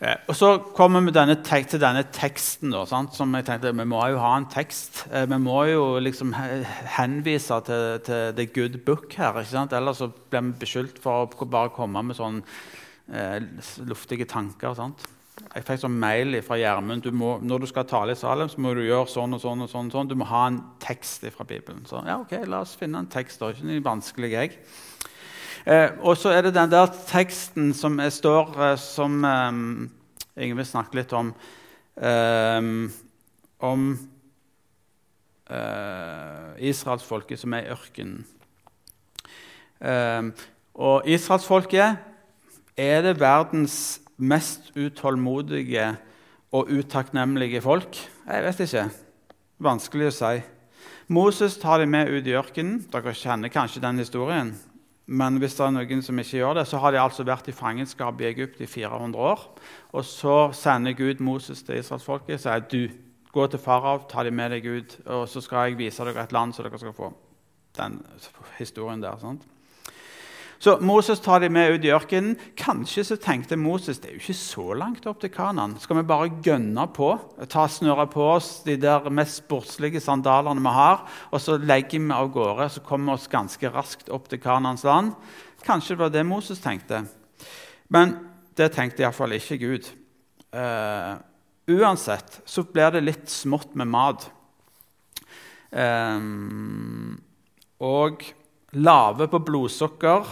Eh, 0.00 0.16
og 0.28 0.36
Så 0.36 0.48
kommer 0.74 1.02
vi 1.04 1.12
denne 1.12 1.36
til 1.44 1.80
denne 1.80 2.06
teksten. 2.12 2.72
Da, 2.72 2.86
som 2.86 3.34
jeg 3.34 3.44
tenkte, 3.44 3.76
Vi 3.76 3.84
må 3.84 4.00
jo 4.08 4.18
ha 4.18 4.36
en 4.36 4.46
tekst. 4.46 5.06
Eh, 5.12 5.26
vi 5.26 5.38
må 5.38 5.64
jo 5.68 5.98
liksom 5.98 6.32
henvise 6.32 7.60
til, 7.66 8.00
til 8.00 8.34
the 8.34 8.46
good 8.46 8.78
book 8.84 9.12
her. 9.12 9.36
ikke 9.38 9.50
sant? 9.50 9.72
Ellers 9.72 9.98
så 9.98 10.08
blir 10.08 10.40
vi 10.40 10.52
beskyldt 10.64 11.02
for 11.02 11.28
å 11.28 11.44
bare 11.44 11.70
komme 11.70 12.02
med 12.02 12.16
sånne 12.16 12.42
eh, 13.12 13.40
luftige 13.84 14.24
tanker. 14.24 14.74
sant? 14.74 15.04
Jeg 15.54 15.64
fikk 15.64 15.80
sånn 15.80 16.00
mail 16.00 16.40
fra 16.44 16.56
Gjermund 16.60 17.06
når 17.10 17.60
du 17.60 17.66
skal 17.66 17.86
tale 17.88 18.12
i 18.12 18.18
Salem, 18.18 18.48
så 18.48 18.60
må 18.60 18.74
du 18.76 18.82
gjøre 18.84 19.08
sånn 19.08 19.34
og 19.34 19.40
sånn. 19.40 19.62
og 19.64 19.70
sånn, 19.72 19.88
og 19.88 19.92
sånn. 19.92 20.08
Du 20.08 20.16
må 20.16 20.28
ha 20.28 20.46
en 20.48 20.62
tekst 20.80 21.24
fra 21.34 21.44
Bibelen. 21.44 21.84
Så 21.88 22.00
ja, 22.06 22.18
ok, 22.20 22.40
la 22.46 22.60
oss 22.64 22.76
finne 22.76 23.00
en 23.00 23.08
tekst. 23.10 23.40
Det 23.40 23.48
er 23.48 23.56
ikke 23.56 23.68
noe 23.68 23.84
vanskelig, 23.84 24.32
jeg. 24.32 24.60
Eh, 25.66 25.90
og 26.00 26.16
så 26.16 26.32
er 26.32 26.46
det 26.46 26.54
den 26.56 26.70
der 26.72 26.88
teksten 27.08 27.74
som 27.76 27.98
står 28.00 28.54
eh, 28.56 28.76
som 28.80 29.24
eh, 29.24 29.58
Ingvild 30.40 30.68
snakket 30.70 31.00
litt 31.02 31.12
om 31.16 31.34
eh, 32.00 32.68
Om 33.60 33.82
eh, 35.50 36.52
israelsfolket 36.70 37.42
som 37.42 37.52
er 37.52 37.66
i 37.66 37.74
ørkenen. 37.74 38.22
Eh, 39.80 40.30
og 40.80 41.04
israelsfolket 41.04 42.00
er 42.80 43.02
det 43.04 43.18
verdens 43.20 44.00
mest 44.16 44.70
utålmodige 44.76 45.90
og 46.56 46.72
utakknemlige 46.72 47.60
folk? 47.60 48.00
Jeg 48.24 48.46
vet 48.46 48.64
ikke. 48.64 48.86
Vanskelig 49.60 50.08
å 50.08 50.16
si. 50.16 50.34
Moses 51.12 51.58
tar 51.60 51.82
dem 51.82 51.92
med 51.92 52.08
ut 52.08 52.24
i 52.24 52.36
ørkenen. 52.38 52.80
Dere 52.88 53.12
kjenner 53.12 53.52
kanskje 53.52 53.82
den 53.84 54.00
historien. 54.00 54.54
Men 55.10 55.40
hvis 55.42 55.56
det 55.58 55.64
er 55.66 55.72
noen 55.74 56.02
som 56.06 56.18
ikke 56.22 56.38
gjør 56.38 56.60
det, 56.60 56.66
så 56.70 56.78
har 56.78 56.94
de 56.94 57.00
altså 57.02 57.24
vært 57.26 57.48
i 57.50 57.54
fangenskap 57.56 58.20
i 58.22 58.28
Egypt 58.28 58.60
i 58.62 58.68
400 58.70 59.18
år. 59.18 59.40
Og 59.90 60.04
så 60.06 60.36
sender 60.54 60.94
Gud 60.94 61.22
Moses 61.26 61.64
til 61.66 61.80
israelsfolket 61.80 62.36
og 62.36 62.44
sier 62.44 62.66
du, 62.70 62.84
gå 63.30 63.46
til 63.50 63.62
farao, 63.62 64.04
ta 64.10 64.22
dem 64.26 64.38
med 64.38 64.54
deg 64.54 64.68
ut, 64.70 64.94
og 65.06 65.28
så 65.30 65.42
skal 65.42 65.70
jeg 65.70 65.78
vise 65.78 66.06
dere 66.06 66.24
et 66.26 66.32
land 66.34 66.54
så 66.54 66.66
dere 66.66 66.78
skal 66.82 66.94
få 66.94 67.10
den 67.78 68.00
historien 68.58 69.02
der. 69.02 69.18
sant? 69.22 69.46
Så 70.60 70.74
Moses 70.84 71.22
tar 71.24 71.40
dem 71.40 71.54
med 71.56 71.72
ut 71.72 71.84
i 71.88 71.92
ørkenen. 71.94 72.34
Kanskje 72.58 73.00
så 73.08 73.16
tenkte 73.16 73.56
Moses 73.56 73.96
det 74.02 74.10
er 74.10 74.16
jo 74.18 74.20
ikke 74.20 74.36
så 74.36 74.64
langt 74.76 75.06
opp 75.08 75.22
til 75.22 75.30
Kanan. 75.32 75.78
Skal 75.80 75.96
vi 75.96 76.08
bare 76.10 76.34
gønne 76.44 76.84
på, 76.92 77.14
ta 77.48 77.64
snøre 77.64 78.04
på 78.12 78.26
oss 78.34 78.50
de 78.66 78.74
der 78.76 79.08
mest 79.08 79.40
sportslige 79.40 80.02
sandalene 80.04 80.60
vi 80.60 80.74
har, 80.76 81.06
og 81.32 81.40
så 81.40 81.56
legger 81.56 82.02
vi 82.04 82.12
av 82.12 82.28
gårde, 82.34 82.66
så 82.74 82.82
kommer 82.84 83.14
vi 83.14 83.16
oss 83.16 83.30
ganske 83.32 83.70
raskt 83.72 84.12
opp 84.12 84.28
til 84.28 84.42
Kanans 84.42 84.84
land? 84.84 85.14
Kanskje 85.64 85.94
det 85.94 86.02
var 86.02 86.12
det 86.12 86.26
Moses 86.28 86.60
tenkte. 86.60 87.06
Men 87.88 88.12
det 88.60 88.68
tenkte 88.76 89.06
iallfall 89.06 89.38
ikke 89.38 89.58
Gud. 89.64 89.88
Uh, 90.52 91.16
uansett 91.72 92.42
så 92.44 92.66
blir 92.68 92.92
det 92.92 93.04
litt 93.06 93.32
smått 93.32 93.72
med 93.80 93.88
mat. 93.88 94.28
Um, 95.72 97.16
og 97.80 98.28
lave 98.76 99.30
på 99.30 99.40
blodsukker 99.48 100.28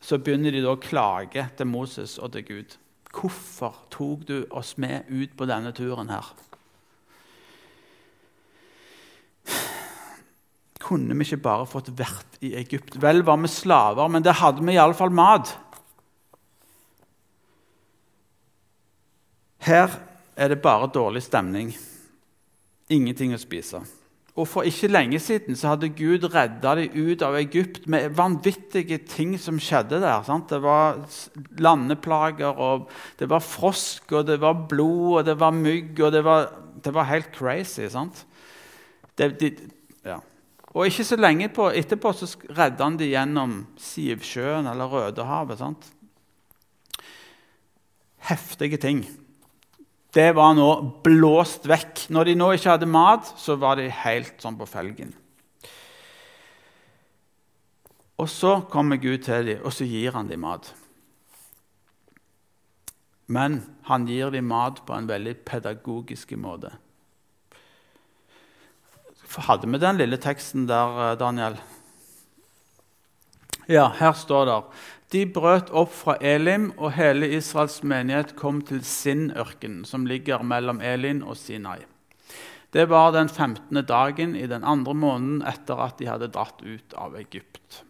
så 0.00 0.18
begynner 0.18 0.52
de 0.54 0.62
da 0.64 0.74
å 0.74 0.80
klage 0.80 1.46
til 1.56 1.70
Moses 1.70 2.18
og 2.18 2.32
til 2.34 2.44
Gud. 2.46 2.76
Hvorfor 3.16 3.78
tok 3.90 4.26
du 4.28 4.36
oss 4.50 4.76
med 4.78 5.08
ut 5.08 5.32
på 5.38 5.48
denne 5.48 5.72
turen 5.76 6.12
her? 6.12 6.34
kunne 10.86 11.16
vi 11.18 11.26
ikke 11.26 11.42
bare 11.42 11.66
fått 11.66 11.90
vært 11.98 12.38
i 12.46 12.52
Egypt? 12.58 12.98
Vel 13.02 13.24
var 13.26 13.40
vi 13.42 13.50
slaver, 13.50 14.10
men 14.12 14.24
der 14.24 14.38
hadde 14.38 14.62
vi 14.62 14.76
iallfall 14.76 15.10
mat. 15.10 15.56
Her 19.66 19.90
er 20.36 20.52
det 20.52 20.62
bare 20.62 20.92
dårlig 20.94 21.24
stemning. 21.26 21.72
Ingenting 22.92 23.34
å 23.34 23.40
spise. 23.42 23.82
Og 24.36 24.44
For 24.48 24.66
ikke 24.68 24.90
lenge 24.90 25.18
siden 25.22 25.56
så 25.56 25.72
hadde 25.72 25.88
Gud 25.96 26.26
redda 26.34 26.74
dem 26.76 26.92
ut 26.92 27.22
av 27.24 27.38
Egypt 27.38 27.86
med 27.88 28.12
vanvittige 28.18 28.98
ting 29.08 29.32
som 29.40 29.56
skjedde 29.56 30.02
der. 30.02 30.20
Sant? 30.26 30.50
Det 30.52 30.60
var 30.60 31.00
landeplager, 31.56 32.52
og 32.52 32.90
det 33.18 33.30
var 33.32 33.40
frosk, 33.40 34.12
og 34.12 34.26
det 34.28 34.36
var 34.44 34.66
blod, 34.68 35.22
og 35.22 35.24
det 35.24 35.38
var 35.40 35.56
mygg 35.56 36.00
og 36.04 36.12
Det 36.12 36.24
var, 36.24 36.52
det 36.84 36.94
var 36.94 37.08
helt 37.08 37.32
crazy. 37.32 37.88
sant? 37.88 38.26
Det, 39.16 39.40
de, 39.40 39.54
ja. 40.04 40.20
Og 40.76 40.86
ikke 40.86 41.04
så 41.04 41.16
lenge 41.16 41.48
på, 41.48 41.70
etterpå 41.72 42.12
så 42.12 42.28
redda 42.52 42.84
han 42.84 42.98
dem 43.00 43.08
gjennom 43.08 43.60
Sivsjøen 43.80 44.66
eller 44.68 44.84
Rødehavet. 44.92 45.58
sant? 45.58 45.92
Heftige 48.28 48.76
ting 48.76 49.06
det 50.16 50.30
var 50.36 50.54
nå 50.56 50.70
blåst 51.04 51.68
vekk. 51.68 52.06
Når 52.14 52.30
de 52.30 52.34
nå 52.40 52.48
ikke 52.56 52.72
hadde 52.72 52.88
mat, 52.88 53.28
så 53.36 53.58
var 53.60 53.76
de 53.76 53.90
helt 53.92 54.40
sånn 54.40 54.56
på 54.56 54.68
felgen. 54.68 55.12
Og 58.16 58.30
så 58.32 58.56
kommer 58.72 58.96
Gud 58.96 59.26
til 59.26 59.50
dem, 59.50 59.60
og 59.60 59.74
så 59.76 59.84
gir 59.84 60.16
han 60.16 60.30
dem 60.30 60.40
mat. 60.46 60.72
Men 63.28 63.60
han 63.90 64.06
gir 64.08 64.32
dem 64.32 64.48
mat 64.48 64.80
på 64.86 64.94
en 64.96 65.08
veldig 65.10 65.34
pedagogisk 65.44 66.32
måte. 66.40 66.72
Hadde 69.36 69.68
vi 69.68 69.82
den 69.82 69.98
lille 69.98 70.16
teksten 70.22 70.68
der, 70.70 71.12
eh, 71.12 71.18
Daniel? 71.18 71.58
Ja, 73.66 73.88
her 73.98 74.12
står 74.12 74.46
det 74.46 74.60
de 75.14 75.22
brøt 75.30 75.68
opp 75.70 75.92
fra 75.94 76.16
Elim, 76.18 76.72
og 76.78 76.96
hele 76.96 77.28
Israels 77.36 77.78
menighet 77.86 78.34
kom 78.38 78.58
til 78.66 78.80
Sin-ørkenen, 78.82 79.84
som 79.86 80.06
ligger 80.06 80.42
mellom 80.42 80.80
Elin 80.82 81.22
og 81.22 81.38
Sinai. 81.38 81.84
Det 82.74 82.88
var 82.90 83.12
den 83.14 83.28
15. 83.30 83.84
dagen 83.86 84.34
i 84.36 84.46
den 84.50 84.66
andre 84.66 84.94
måneden 84.94 85.44
etter 85.46 85.78
at 85.84 85.98
de 85.98 86.08
hadde 86.10 86.32
dratt 86.34 86.62
ut 86.66 86.96
av 86.98 87.14
Egypt. 87.18 87.84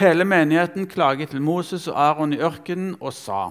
Hele 0.00 0.24
menigheten 0.24 0.88
klaget 0.88 1.34
til 1.34 1.44
Moses 1.44 1.88
og 1.90 2.00
Aron 2.00 2.32
i 2.32 2.40
ørkenen 2.40 2.96
og 3.00 3.12
sa:" 3.12 3.50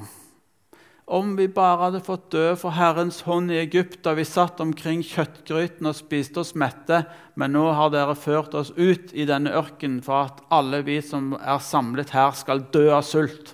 Om 1.08 1.38
vi 1.38 1.46
bare 1.48 1.86
hadde 1.86 2.02
fått 2.04 2.26
dø 2.36 2.50
for 2.60 2.76
Herrens 2.76 3.22
hånd 3.24 3.54
i 3.54 3.62
Egypt 3.62 4.02
da 4.04 4.12
vi 4.18 4.26
satt 4.28 4.60
omkring 4.60 5.00
kjøttgryten 5.08 5.88
og 5.88 5.96
spiste 5.96 6.42
oss 6.42 6.52
mette, 6.60 7.06
men 7.40 7.54
nå 7.56 7.62
har 7.78 7.94
dere 7.94 8.16
ført 8.20 8.58
oss 8.60 8.74
ut 8.76 9.14
i 9.16 9.24
denne 9.30 9.54
ørkenen 9.56 10.02
for 10.04 10.26
at 10.26 10.42
alle 10.52 10.82
vi 10.84 10.98
som 11.00 11.30
er 11.40 11.62
samlet 11.64 12.12
her, 12.12 12.34
skal 12.36 12.66
dø 12.76 12.90
av 12.92 13.06
sult. 13.08 13.54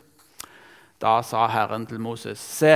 Da 0.97 1.19
sa 1.21 1.43
Herren 1.53 1.85
til 1.85 2.01
Moses.: 2.01 2.41
Se, 2.41 2.73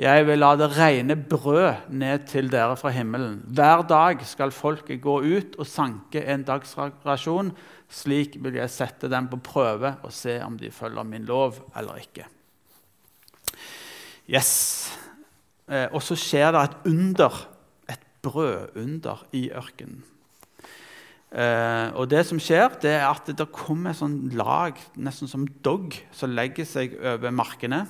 jeg 0.00 0.24
vil 0.28 0.40
la 0.40 0.54
det 0.56 0.70
regne 0.78 1.18
brød 1.20 1.92
ned 1.92 2.24
til 2.30 2.48
dere 2.48 2.78
fra 2.80 2.94
himmelen. 2.96 3.42
Hver 3.52 3.84
dag 3.84 4.24
skal 4.24 4.54
folket 4.54 5.02
gå 5.04 5.18
ut 5.26 5.58
og 5.60 5.68
sanke 5.68 6.24
en 6.24 6.46
dagsrasjon. 6.48 7.52
Slik 7.92 8.40
vil 8.40 8.56
jeg 8.62 8.72
sette 8.72 9.12
dem 9.12 9.28
på 9.28 9.42
prøve 9.44 9.92
og 10.00 10.12
se 10.12 10.38
om 10.40 10.56
de 10.56 10.72
følger 10.72 11.04
min 11.04 11.28
lov 11.28 11.60
eller 11.76 12.00
ikke. 12.00 12.30
Yes. 14.26 14.90
Eh, 15.70 15.86
og 15.94 16.02
så 16.02 16.16
skjer 16.18 16.50
det 16.54 16.62
et 16.64 16.90
under, 16.90 17.38
et 17.90 18.02
brødunder, 18.22 19.22
i 19.32 19.48
ørkenen. 19.54 20.02
Eh, 21.30 21.88
og 21.98 22.08
det 22.10 22.24
som 22.26 22.40
skjer, 22.42 22.70
det 22.82 22.96
er 22.96 23.06
at 23.06 23.28
det 23.28 23.48
kommer 23.54 23.92
et 23.92 24.00
sånn 24.00 24.32
lag, 24.38 24.78
nesten 24.98 25.30
som 25.30 25.46
dogg, 25.62 25.94
som 26.14 26.34
legger 26.34 26.66
seg 26.66 26.96
over 26.98 27.34
markene. 27.34 27.84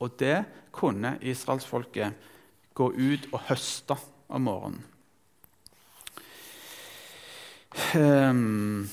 Og 0.00 0.14
det 0.20 0.44
kunne 0.74 1.16
israelsfolket 1.20 2.30
gå 2.78 2.86
ut 2.94 3.26
og 3.32 3.42
høste 3.50 3.98
om 4.30 4.46
morgenen. 4.46 4.86
Um, 7.94 8.88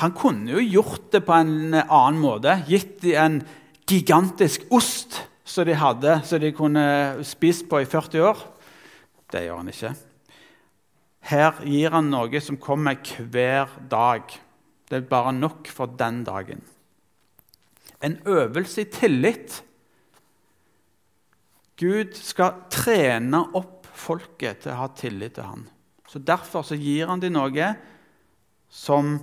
han 0.00 0.14
kunne 0.14 0.50
jo 0.56 0.62
gjort 0.62 1.12
det 1.14 1.20
på 1.26 1.34
en 1.38 1.74
annen 1.74 2.18
måte, 2.18 2.56
gitt 2.66 2.98
dem 3.04 3.18
en 3.22 3.36
gigantisk 3.88 4.66
ost 4.74 5.20
som 5.48 5.66
de 5.66 5.76
hadde, 5.78 6.18
som 6.28 6.40
de 6.42 6.52
kunne 6.52 6.84
spist 7.26 7.68
på 7.70 7.80
i 7.82 7.88
40 7.88 8.24
år. 8.28 8.42
Det 9.32 9.46
gjør 9.46 9.62
han 9.62 9.72
ikke. 9.72 9.94
Her 11.28 11.62
gir 11.68 11.92
han 11.92 12.10
noe 12.12 12.40
som 12.44 12.60
kommer 12.60 13.00
hver 13.18 13.72
dag. 13.90 14.28
Det 14.88 15.00
er 15.00 15.08
bare 15.08 15.32
nok 15.36 15.68
for 15.72 15.90
den 16.00 16.22
dagen. 16.24 16.62
En 18.04 18.16
øvelse 18.28 18.84
i 18.84 18.90
tillit. 18.92 19.62
Gud 21.78 22.14
skal 22.16 22.64
trene 22.72 23.42
opp 23.58 23.88
folket 23.98 24.62
til 24.62 24.72
å 24.74 24.82
ha 24.84 24.88
tillit 24.96 25.36
til 25.36 25.48
ham. 25.48 25.66
Så 26.08 26.22
Derfor 26.24 26.64
så 26.64 26.78
gir 26.78 27.10
han 27.10 27.20
dem 27.20 27.34
noe 27.36 27.72
som 28.72 29.18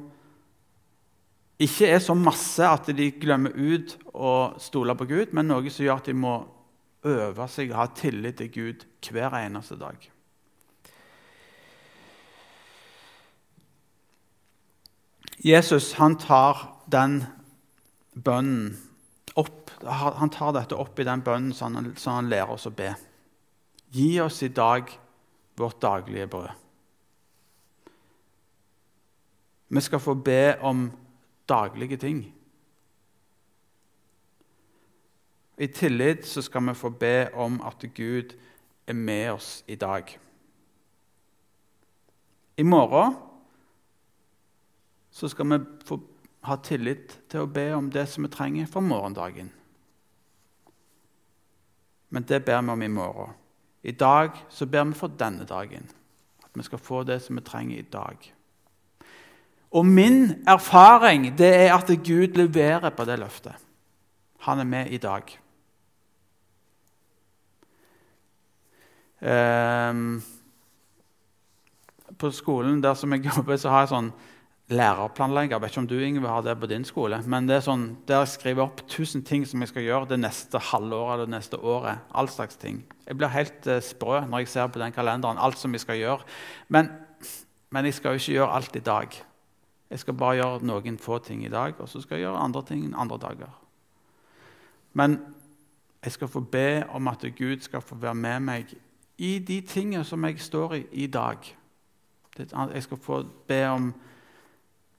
ikke 1.62 1.88
er 1.88 2.02
så 2.04 2.16
masse 2.20 2.68
at 2.68 2.90
de 2.92 3.12
glemmer 3.16 3.54
ut 3.56 3.96
å 4.12 4.56
stole 4.60 4.96
på 5.00 5.08
Gud, 5.08 5.32
men 5.32 5.48
noe 5.48 5.72
som 5.72 5.86
gjør 5.86 6.02
at 6.02 6.10
de 6.10 6.16
må 6.18 6.36
øve 7.06 7.48
seg 7.52 7.72
å 7.72 7.80
ha 7.80 7.86
tillit 7.96 8.42
til 8.42 8.52
Gud 8.52 8.86
hver 9.08 9.38
eneste 9.40 9.78
dag. 9.80 9.96
Jesus 15.46 15.94
han 16.00 16.18
tar 16.18 16.64
den 16.92 17.20
bønnen 18.16 18.74
opp, 19.38 19.72
han 19.84 20.32
tar 20.34 20.56
dette 20.56 20.78
opp 20.80 21.00
i 21.00 21.08
den 21.08 21.24
bønnen 21.24 21.54
som 21.54 21.76
han, 21.78 21.92
som 22.00 22.18
han 22.18 22.32
lærer 22.32 22.56
oss 22.56 22.68
å 22.68 22.74
be. 22.74 22.92
Gi 23.96 24.18
oss 24.24 24.42
i 24.44 24.52
dag 24.52 24.90
vårt 25.60 25.82
daglige 25.84 26.28
brød. 26.32 26.52
Vi 29.76 29.82
skal 29.82 30.00
få 30.00 30.16
be 30.16 30.56
om 30.64 30.88
daglige 31.50 31.98
ting. 31.98 32.26
I 35.58 35.68
tillit 35.68 36.26
så 36.28 36.42
skal 36.42 36.68
vi 36.68 36.74
få 36.74 36.90
be 36.90 37.30
om 37.34 37.62
at 37.62 37.86
Gud 37.96 38.36
er 38.88 38.94
med 38.94 39.32
oss 39.32 39.64
i 39.68 39.76
dag. 39.76 40.20
I 42.58 42.64
morgen 42.64 43.16
så 45.12 45.28
skal 45.28 45.46
vi 45.50 45.60
få 45.86 46.00
ha 46.46 46.58
tillit 46.64 47.20
til 47.30 47.46
å 47.46 47.50
be 47.50 47.70
om 47.74 47.88
det 47.92 48.06
som 48.10 48.26
vi 48.26 48.32
trenger 48.32 48.68
for 48.70 48.84
morgendagen. 48.84 49.50
Men 52.10 52.24
det 52.24 52.44
ber 52.46 52.62
vi 52.62 52.72
om 52.72 52.84
i 52.84 52.92
morgen. 52.92 53.34
I 53.84 53.92
dag 53.92 54.38
så 54.50 54.66
ber 54.66 54.84
vi 54.84 54.94
for 54.94 55.08
denne 55.08 55.46
dagen. 55.46 55.90
At 56.44 56.52
vi 56.54 56.64
skal 56.64 56.80
få 56.80 57.04
det 57.04 57.22
som 57.22 57.36
vi 57.36 57.42
trenger 57.42 57.80
i 57.80 57.90
dag. 57.92 58.34
Og 59.76 59.86
min 59.86 60.44
erfaring 60.48 61.34
det 61.38 61.52
er 61.66 61.74
at 61.76 61.90
Gud 62.04 62.38
leverer 62.40 62.94
på 62.96 63.06
det 63.08 63.20
løftet. 63.20 63.58
Han 64.48 64.60
er 64.60 64.70
med 64.70 64.94
i 64.94 64.98
dag. 65.02 65.34
Um, 69.26 70.22
på 72.18 72.32
skolen 72.32 72.84
der 72.84 72.94
som 72.94 73.12
jeg 73.14 73.26
jobber, 73.26 73.58
så 73.58 73.74
har 73.74 73.84
jeg 73.84 73.92
sånn 73.92 74.10
lærerplanlegger. 74.72 75.56
Jeg 75.56 75.62
vet 75.62 75.74
ikke 75.74 75.84
om 75.84 75.90
du 75.90 75.98
Inge, 76.00 76.24
har 76.28 76.46
det 76.46 76.56
på 76.62 76.70
din 76.72 76.86
skole. 76.88 77.20
Men 77.28 77.50
det 77.50 77.60
er 77.60 77.68
sånn, 77.68 77.86
der 78.08 78.24
jeg 78.24 78.34
skriver 78.36 78.68
opp 78.68 78.84
1000 78.86 79.26
ting 79.28 79.44
som 79.50 79.62
jeg 79.62 79.74
skal 79.74 79.86
gjøre 79.86 80.12
det 80.14 80.22
neste 80.24 80.62
halvåret 80.72 81.18
eller 81.18 81.30
det 81.30 81.36
neste 81.36 81.60
året. 81.60 82.06
All 82.14 82.30
slags 82.32 82.60
ting. 82.62 82.84
Jeg 83.10 83.20
blir 83.20 83.34
helt 83.34 83.68
uh, 83.68 83.82
sprø 83.84 84.24
når 84.24 84.46
jeg 84.46 84.54
ser 84.56 84.72
på 84.72 84.82
den 84.82 84.96
kalenderen. 84.96 85.42
alt 85.42 85.60
som 85.60 85.74
jeg 85.74 85.84
skal 85.84 86.00
gjøre. 86.00 86.22
Men, 86.70 86.94
men 87.76 87.90
jeg 87.90 88.00
skal 88.00 88.16
jo 88.16 88.24
ikke 88.24 88.38
gjøre 88.40 88.60
alt 88.62 88.76
i 88.80 88.86
dag. 88.94 89.24
Jeg 89.90 90.02
skal 90.02 90.18
bare 90.18 90.40
gjøre 90.40 90.66
noen 90.66 90.98
få 90.98 91.20
ting 91.24 91.46
i 91.46 91.52
dag, 91.52 91.76
og 91.80 91.90
så 91.90 92.02
skal 92.02 92.18
jeg 92.18 92.26
gjøre 92.26 92.42
andre 92.42 92.64
ting 92.66 92.88
andre 92.98 93.18
dager. 93.22 93.52
Men 94.94 95.20
jeg 96.04 96.12
skal 96.12 96.28
få 96.28 96.40
be 96.40 96.84
om 96.90 97.08
at 97.08 97.26
Gud 97.38 97.60
skal 97.66 97.82
få 97.82 97.96
være 97.96 98.16
med 98.16 98.40
meg 98.46 98.74
i 99.18 99.38
de 99.40 99.62
tingene 99.62 100.04
som 100.06 100.26
jeg 100.28 100.40
står 100.44 100.74
i 100.80 100.84
i 101.06 101.08
dag. 101.08 101.38
Jeg 102.38 102.84
skal 102.84 102.98
få 102.98 103.24
be 103.48 103.62
om 103.68 103.94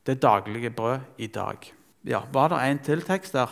det 0.06 0.22
daglige 0.22 0.70
brød 0.70 0.98
i 1.18 1.26
dag. 1.26 1.72
Ja, 2.04 2.20
Var 2.32 2.48
det 2.48 2.70
en 2.70 2.78
til 2.78 3.02
tekst 3.02 3.32
der? 3.32 3.50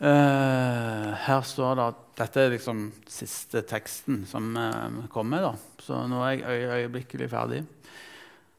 Uh, 0.00 1.12
her 1.24 1.40
står 1.40 1.74
det 1.74 1.94
Dette 2.18 2.40
er 2.40 2.50
liksom 2.52 2.92
siste 3.08 3.62
teksten 3.62 4.26
som 4.28 4.56
uh, 4.56 5.06
kommer. 5.08 5.40
da. 5.40 5.52
Så 5.78 6.06
nå 6.08 6.22
er 6.24 6.30
jeg 6.40 6.68
øyeblikkelig 6.80 7.30
ferdig. 7.30 7.62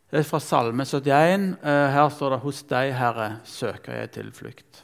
Det 0.08 0.22
er 0.22 0.24
fra 0.24 0.39
Salme 0.39 0.86
71. 0.88 1.58
Eh, 1.67 1.89
her 1.91 2.10
står 2.10 2.30
det 2.30 2.39
'Hos 2.39 2.63
deg, 2.63 2.93
Herre, 2.96 3.39
søker 3.43 3.93
jeg 3.93 4.12
tilflukt'. 4.12 4.84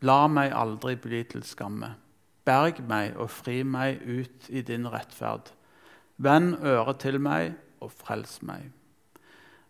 La 0.00 0.26
meg 0.26 0.52
aldri 0.52 0.96
bli 0.96 1.24
til 1.24 1.42
skamme. 1.42 1.94
Berg 2.44 2.80
meg 2.88 3.16
og 3.16 3.30
fri 3.30 3.62
meg 3.62 4.00
ut 4.00 4.48
i 4.48 4.62
din 4.62 4.86
rettferd. 4.86 5.52
Vend 6.16 6.56
øret 6.64 6.98
til 6.98 7.20
meg 7.20 7.52
og 7.80 7.92
frels 7.92 8.42
meg. 8.42 8.72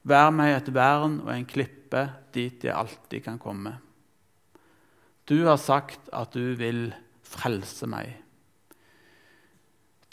Vær 0.04 0.30
meg 0.30 0.56
et 0.56 0.74
vern 0.74 1.20
og 1.20 1.34
en 1.34 1.46
klippe 1.46 2.12
dit 2.32 2.64
jeg 2.64 2.74
alltid 2.74 3.24
kan 3.24 3.38
komme. 3.38 3.78
Du 5.26 5.44
har 5.46 5.56
sagt 5.56 6.08
at 6.12 6.32
du 6.32 6.54
vil 6.54 6.94
frelse 7.22 7.86
meg. 7.86 8.22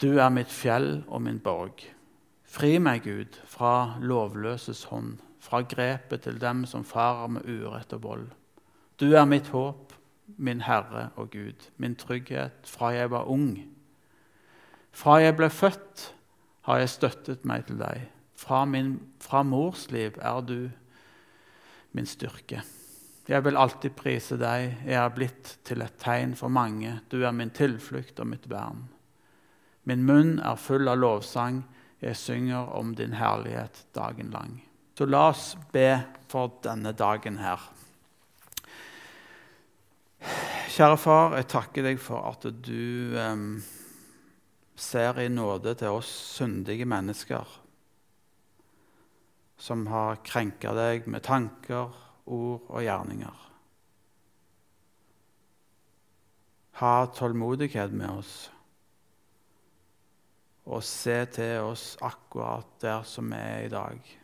Du 0.02 0.18
er 0.18 0.28
mitt 0.30 0.50
fjell 0.50 1.04
og 1.08 1.22
min 1.22 1.38
borg. 1.38 1.99
Fri 2.50 2.80
meg, 2.82 3.04
Gud, 3.06 3.36
fra 3.46 3.94
lovløses 4.02 4.88
hånd, 4.90 5.20
fra 5.38 5.60
grepet 5.62 6.24
til 6.26 6.40
dem 6.42 6.64
som 6.66 6.82
farer 6.84 7.30
med 7.30 7.46
urett 7.46 7.92
og 7.94 8.02
vold. 8.02 8.24
Du 8.98 9.12
er 9.14 9.28
mitt 9.30 9.52
håp, 9.54 9.94
min 10.36 10.64
Herre 10.66 11.10
og 11.16 11.30
Gud, 11.30 11.68
min 11.78 11.94
trygghet 11.94 12.66
fra 12.66 12.90
jeg 12.90 13.12
var 13.14 13.30
ung. 13.30 13.54
Fra 14.90 15.20
jeg 15.22 15.38
ble 15.38 15.50
født, 15.50 16.10
har 16.66 16.82
jeg 16.82 16.92
støttet 16.96 17.46
meg 17.46 17.68
til 17.70 17.78
deg. 17.78 18.08
Fra, 18.34 18.64
min, 18.66 18.96
fra 19.22 19.44
mors 19.46 19.86
liv 19.94 20.18
er 20.18 20.42
du 20.42 20.70
min 21.94 22.06
styrke. 22.06 22.64
Jeg 23.30 23.44
vil 23.44 23.56
alltid 23.56 23.94
prise 23.94 24.34
deg. 24.40 24.80
Jeg 24.86 24.98
er 24.98 25.12
blitt 25.14 25.58
til 25.64 25.84
et 25.86 26.00
tegn 26.02 26.34
for 26.34 26.50
mange. 26.50 26.98
Du 27.10 27.22
er 27.22 27.30
min 27.30 27.54
tilflukt 27.54 28.18
og 28.18 28.26
mitt 28.26 28.50
vern. 28.50 28.88
Min 29.86 30.02
munn 30.02 30.40
er 30.42 30.58
full 30.58 30.90
av 30.90 30.98
lovsang. 30.98 31.62
Jeg 32.00 32.16
synger 32.16 32.72
om 32.76 32.94
din 32.96 33.12
herlighet 33.12 33.84
dagen 33.94 34.30
lang. 34.32 34.56
Så 34.96 35.06
la 35.08 35.28
oss 35.30 35.56
be 35.72 36.02
for 36.28 36.52
denne 36.64 36.92
dagen 36.96 37.38
her. 37.40 37.60
Kjære 40.70 40.96
far, 41.00 41.36
jeg 41.36 41.48
takker 41.50 41.84
deg 41.84 42.00
for 42.00 42.30
at 42.30 42.44
du 42.64 43.16
eh, 43.18 43.46
ser 44.80 45.20
i 45.20 45.28
nåde 45.32 45.74
til 45.80 46.00
oss 46.00 46.10
syndige 46.36 46.88
mennesker 46.88 47.58
som 49.60 49.84
har 49.92 50.22
krenka 50.24 50.72
deg 50.72 51.08
med 51.10 51.24
tanker, 51.26 51.92
ord 52.24 52.62
og 52.70 52.80
gjerninger. 52.80 53.42
Ha 56.80 56.94
tålmodighet 57.12 57.92
med 57.92 58.22
oss 58.22 58.32
og 60.70 60.82
se 60.86 61.16
til 61.34 61.64
oss 61.66 61.96
akkurat 62.06 62.76
der 62.82 63.02
som 63.02 63.32
vi 63.32 63.38
er 63.38 63.64
i 63.66 63.70
dag. 63.72 64.16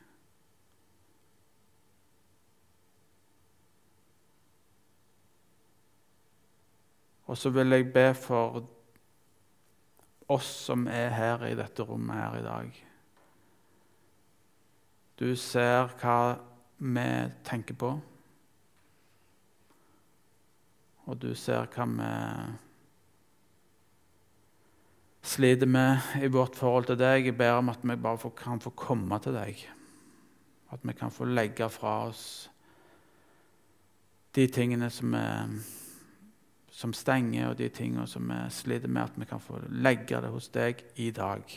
Og 7.26 7.38
så 7.38 7.50
vil 7.50 7.74
jeg 7.74 7.92
be 7.92 8.12
for 8.14 8.60
oss 10.30 10.50
som 10.68 10.86
er 10.86 11.10
her 11.14 11.42
i 11.48 11.56
dette 11.58 11.82
rommet 11.82 12.14
her 12.14 12.36
i 12.38 12.44
dag. 12.44 12.76
Du 15.18 15.32
ser 15.40 15.90
hva 15.98 16.36
vi 16.78 17.08
tenker 17.46 17.74
på, 17.80 17.90
og 21.06 21.18
du 21.22 21.32
ser 21.34 21.66
hva 21.74 21.88
vi 21.90 22.12
sliter 25.26 25.66
med 25.66 25.98
i 26.22 26.28
vårt 26.32 26.56
forhold 26.56 26.86
til 26.90 26.98
deg. 27.00 27.26
Jeg 27.26 27.36
ber 27.38 27.58
om 27.58 27.72
at 27.72 27.82
vi 27.82 27.96
bare 27.96 28.30
kan 28.36 28.60
få 28.62 28.70
komme 28.78 29.18
til 29.22 29.34
deg. 29.36 29.62
At 30.72 30.82
vi 30.82 30.94
kan 30.98 31.10
få 31.10 31.26
legge 31.28 31.68
fra 31.70 31.98
oss 32.08 32.50
de 34.36 34.46
tingene 34.52 34.90
som, 34.92 35.14
er, 35.16 35.48
som 36.70 36.92
stenger, 36.92 37.48
og 37.50 37.58
de 37.58 37.70
tingene 37.72 38.04
som 38.06 38.28
vi 38.28 38.40
sliter 38.52 38.88
med, 38.88 39.08
at 39.08 39.16
vi 39.16 39.28
kan 39.28 39.40
få 39.40 39.62
legge 39.70 40.20
det 40.20 40.32
hos 40.32 40.50
deg 40.52 40.82
i 41.00 41.10
dag. 41.10 41.56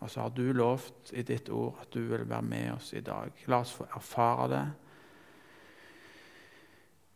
Og 0.00 0.10
så 0.10 0.20
har 0.24 0.32
du 0.36 0.44
lovt 0.52 1.12
i 1.16 1.24
ditt 1.24 1.48
ord 1.52 1.78
at 1.82 1.92
du 1.92 2.02
vil 2.08 2.28
være 2.28 2.42
med 2.42 2.72
oss 2.74 2.92
i 2.96 3.04
dag. 3.04 3.32
La 3.48 3.60
oss 3.60 3.74
få 3.76 3.88
erfare 3.96 4.48
det. 4.52 4.64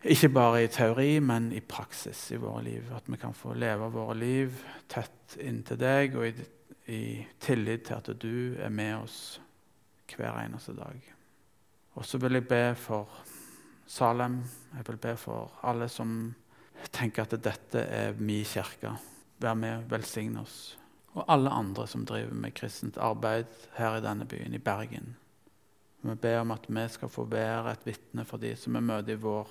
Ikke 0.01 0.31
bare 0.33 0.63
i 0.65 0.69
teori, 0.73 1.19
men 1.21 1.51
i 1.53 1.61
praksis 1.61 2.31
i 2.33 2.39
våre 2.41 2.63
liv. 2.65 2.87
At 2.97 3.09
vi 3.11 3.19
kan 3.21 3.35
få 3.37 3.53
leve 3.55 3.91
våre 3.93 4.17
liv 4.17 4.63
tett 4.89 5.37
inntil 5.41 5.77
deg 5.81 6.17
og 6.17 6.25
i, 6.31 6.47
i 6.89 7.03
tillit 7.41 7.85
til 7.91 7.99
at 7.99 8.09
du 8.23 8.57
er 8.57 8.73
med 8.73 8.97
oss 9.03 9.19
hver 10.11 10.41
eneste 10.41 10.73
dag. 10.75 10.97
Og 12.01 12.07
så 12.07 12.19
vil 12.23 12.39
jeg 12.39 12.49
be 12.49 12.65
for 12.81 13.13
Salem. 13.91 14.41
Jeg 14.77 14.87
vil 14.87 15.01
be 15.03 15.15
for 15.19 15.53
alle 15.67 15.89
som 15.91 16.33
tenker 16.95 17.27
at 17.27 17.37
dette 17.45 17.85
er 17.85 18.17
min 18.17 18.47
kirke. 18.47 18.95
Vær 19.41 19.57
med, 19.59 19.85
velsigne 19.91 20.41
oss. 20.41 20.79
Og 21.13 21.27
alle 21.29 21.51
andre 21.53 21.87
som 21.91 22.07
driver 22.07 22.37
med 22.39 22.55
kristent 22.57 22.97
arbeid 23.03 23.51
her 23.77 23.99
i 23.99 24.05
denne 24.05 24.25
byen, 24.25 24.55
i 24.55 24.63
Bergen. 24.63 25.17
Vi 26.01 26.15
ber 26.15 26.41
om 26.41 26.55
at 26.55 26.69
vi 26.69 26.89
skal 26.89 27.11
få 27.13 27.27
være 27.29 27.75
et 27.75 27.89
vitne 27.89 28.25
for 28.25 28.41
de 28.41 28.55
som 28.57 28.79
vi 28.79 28.81
møter 28.81 29.19
i 29.19 29.21
vår 29.21 29.51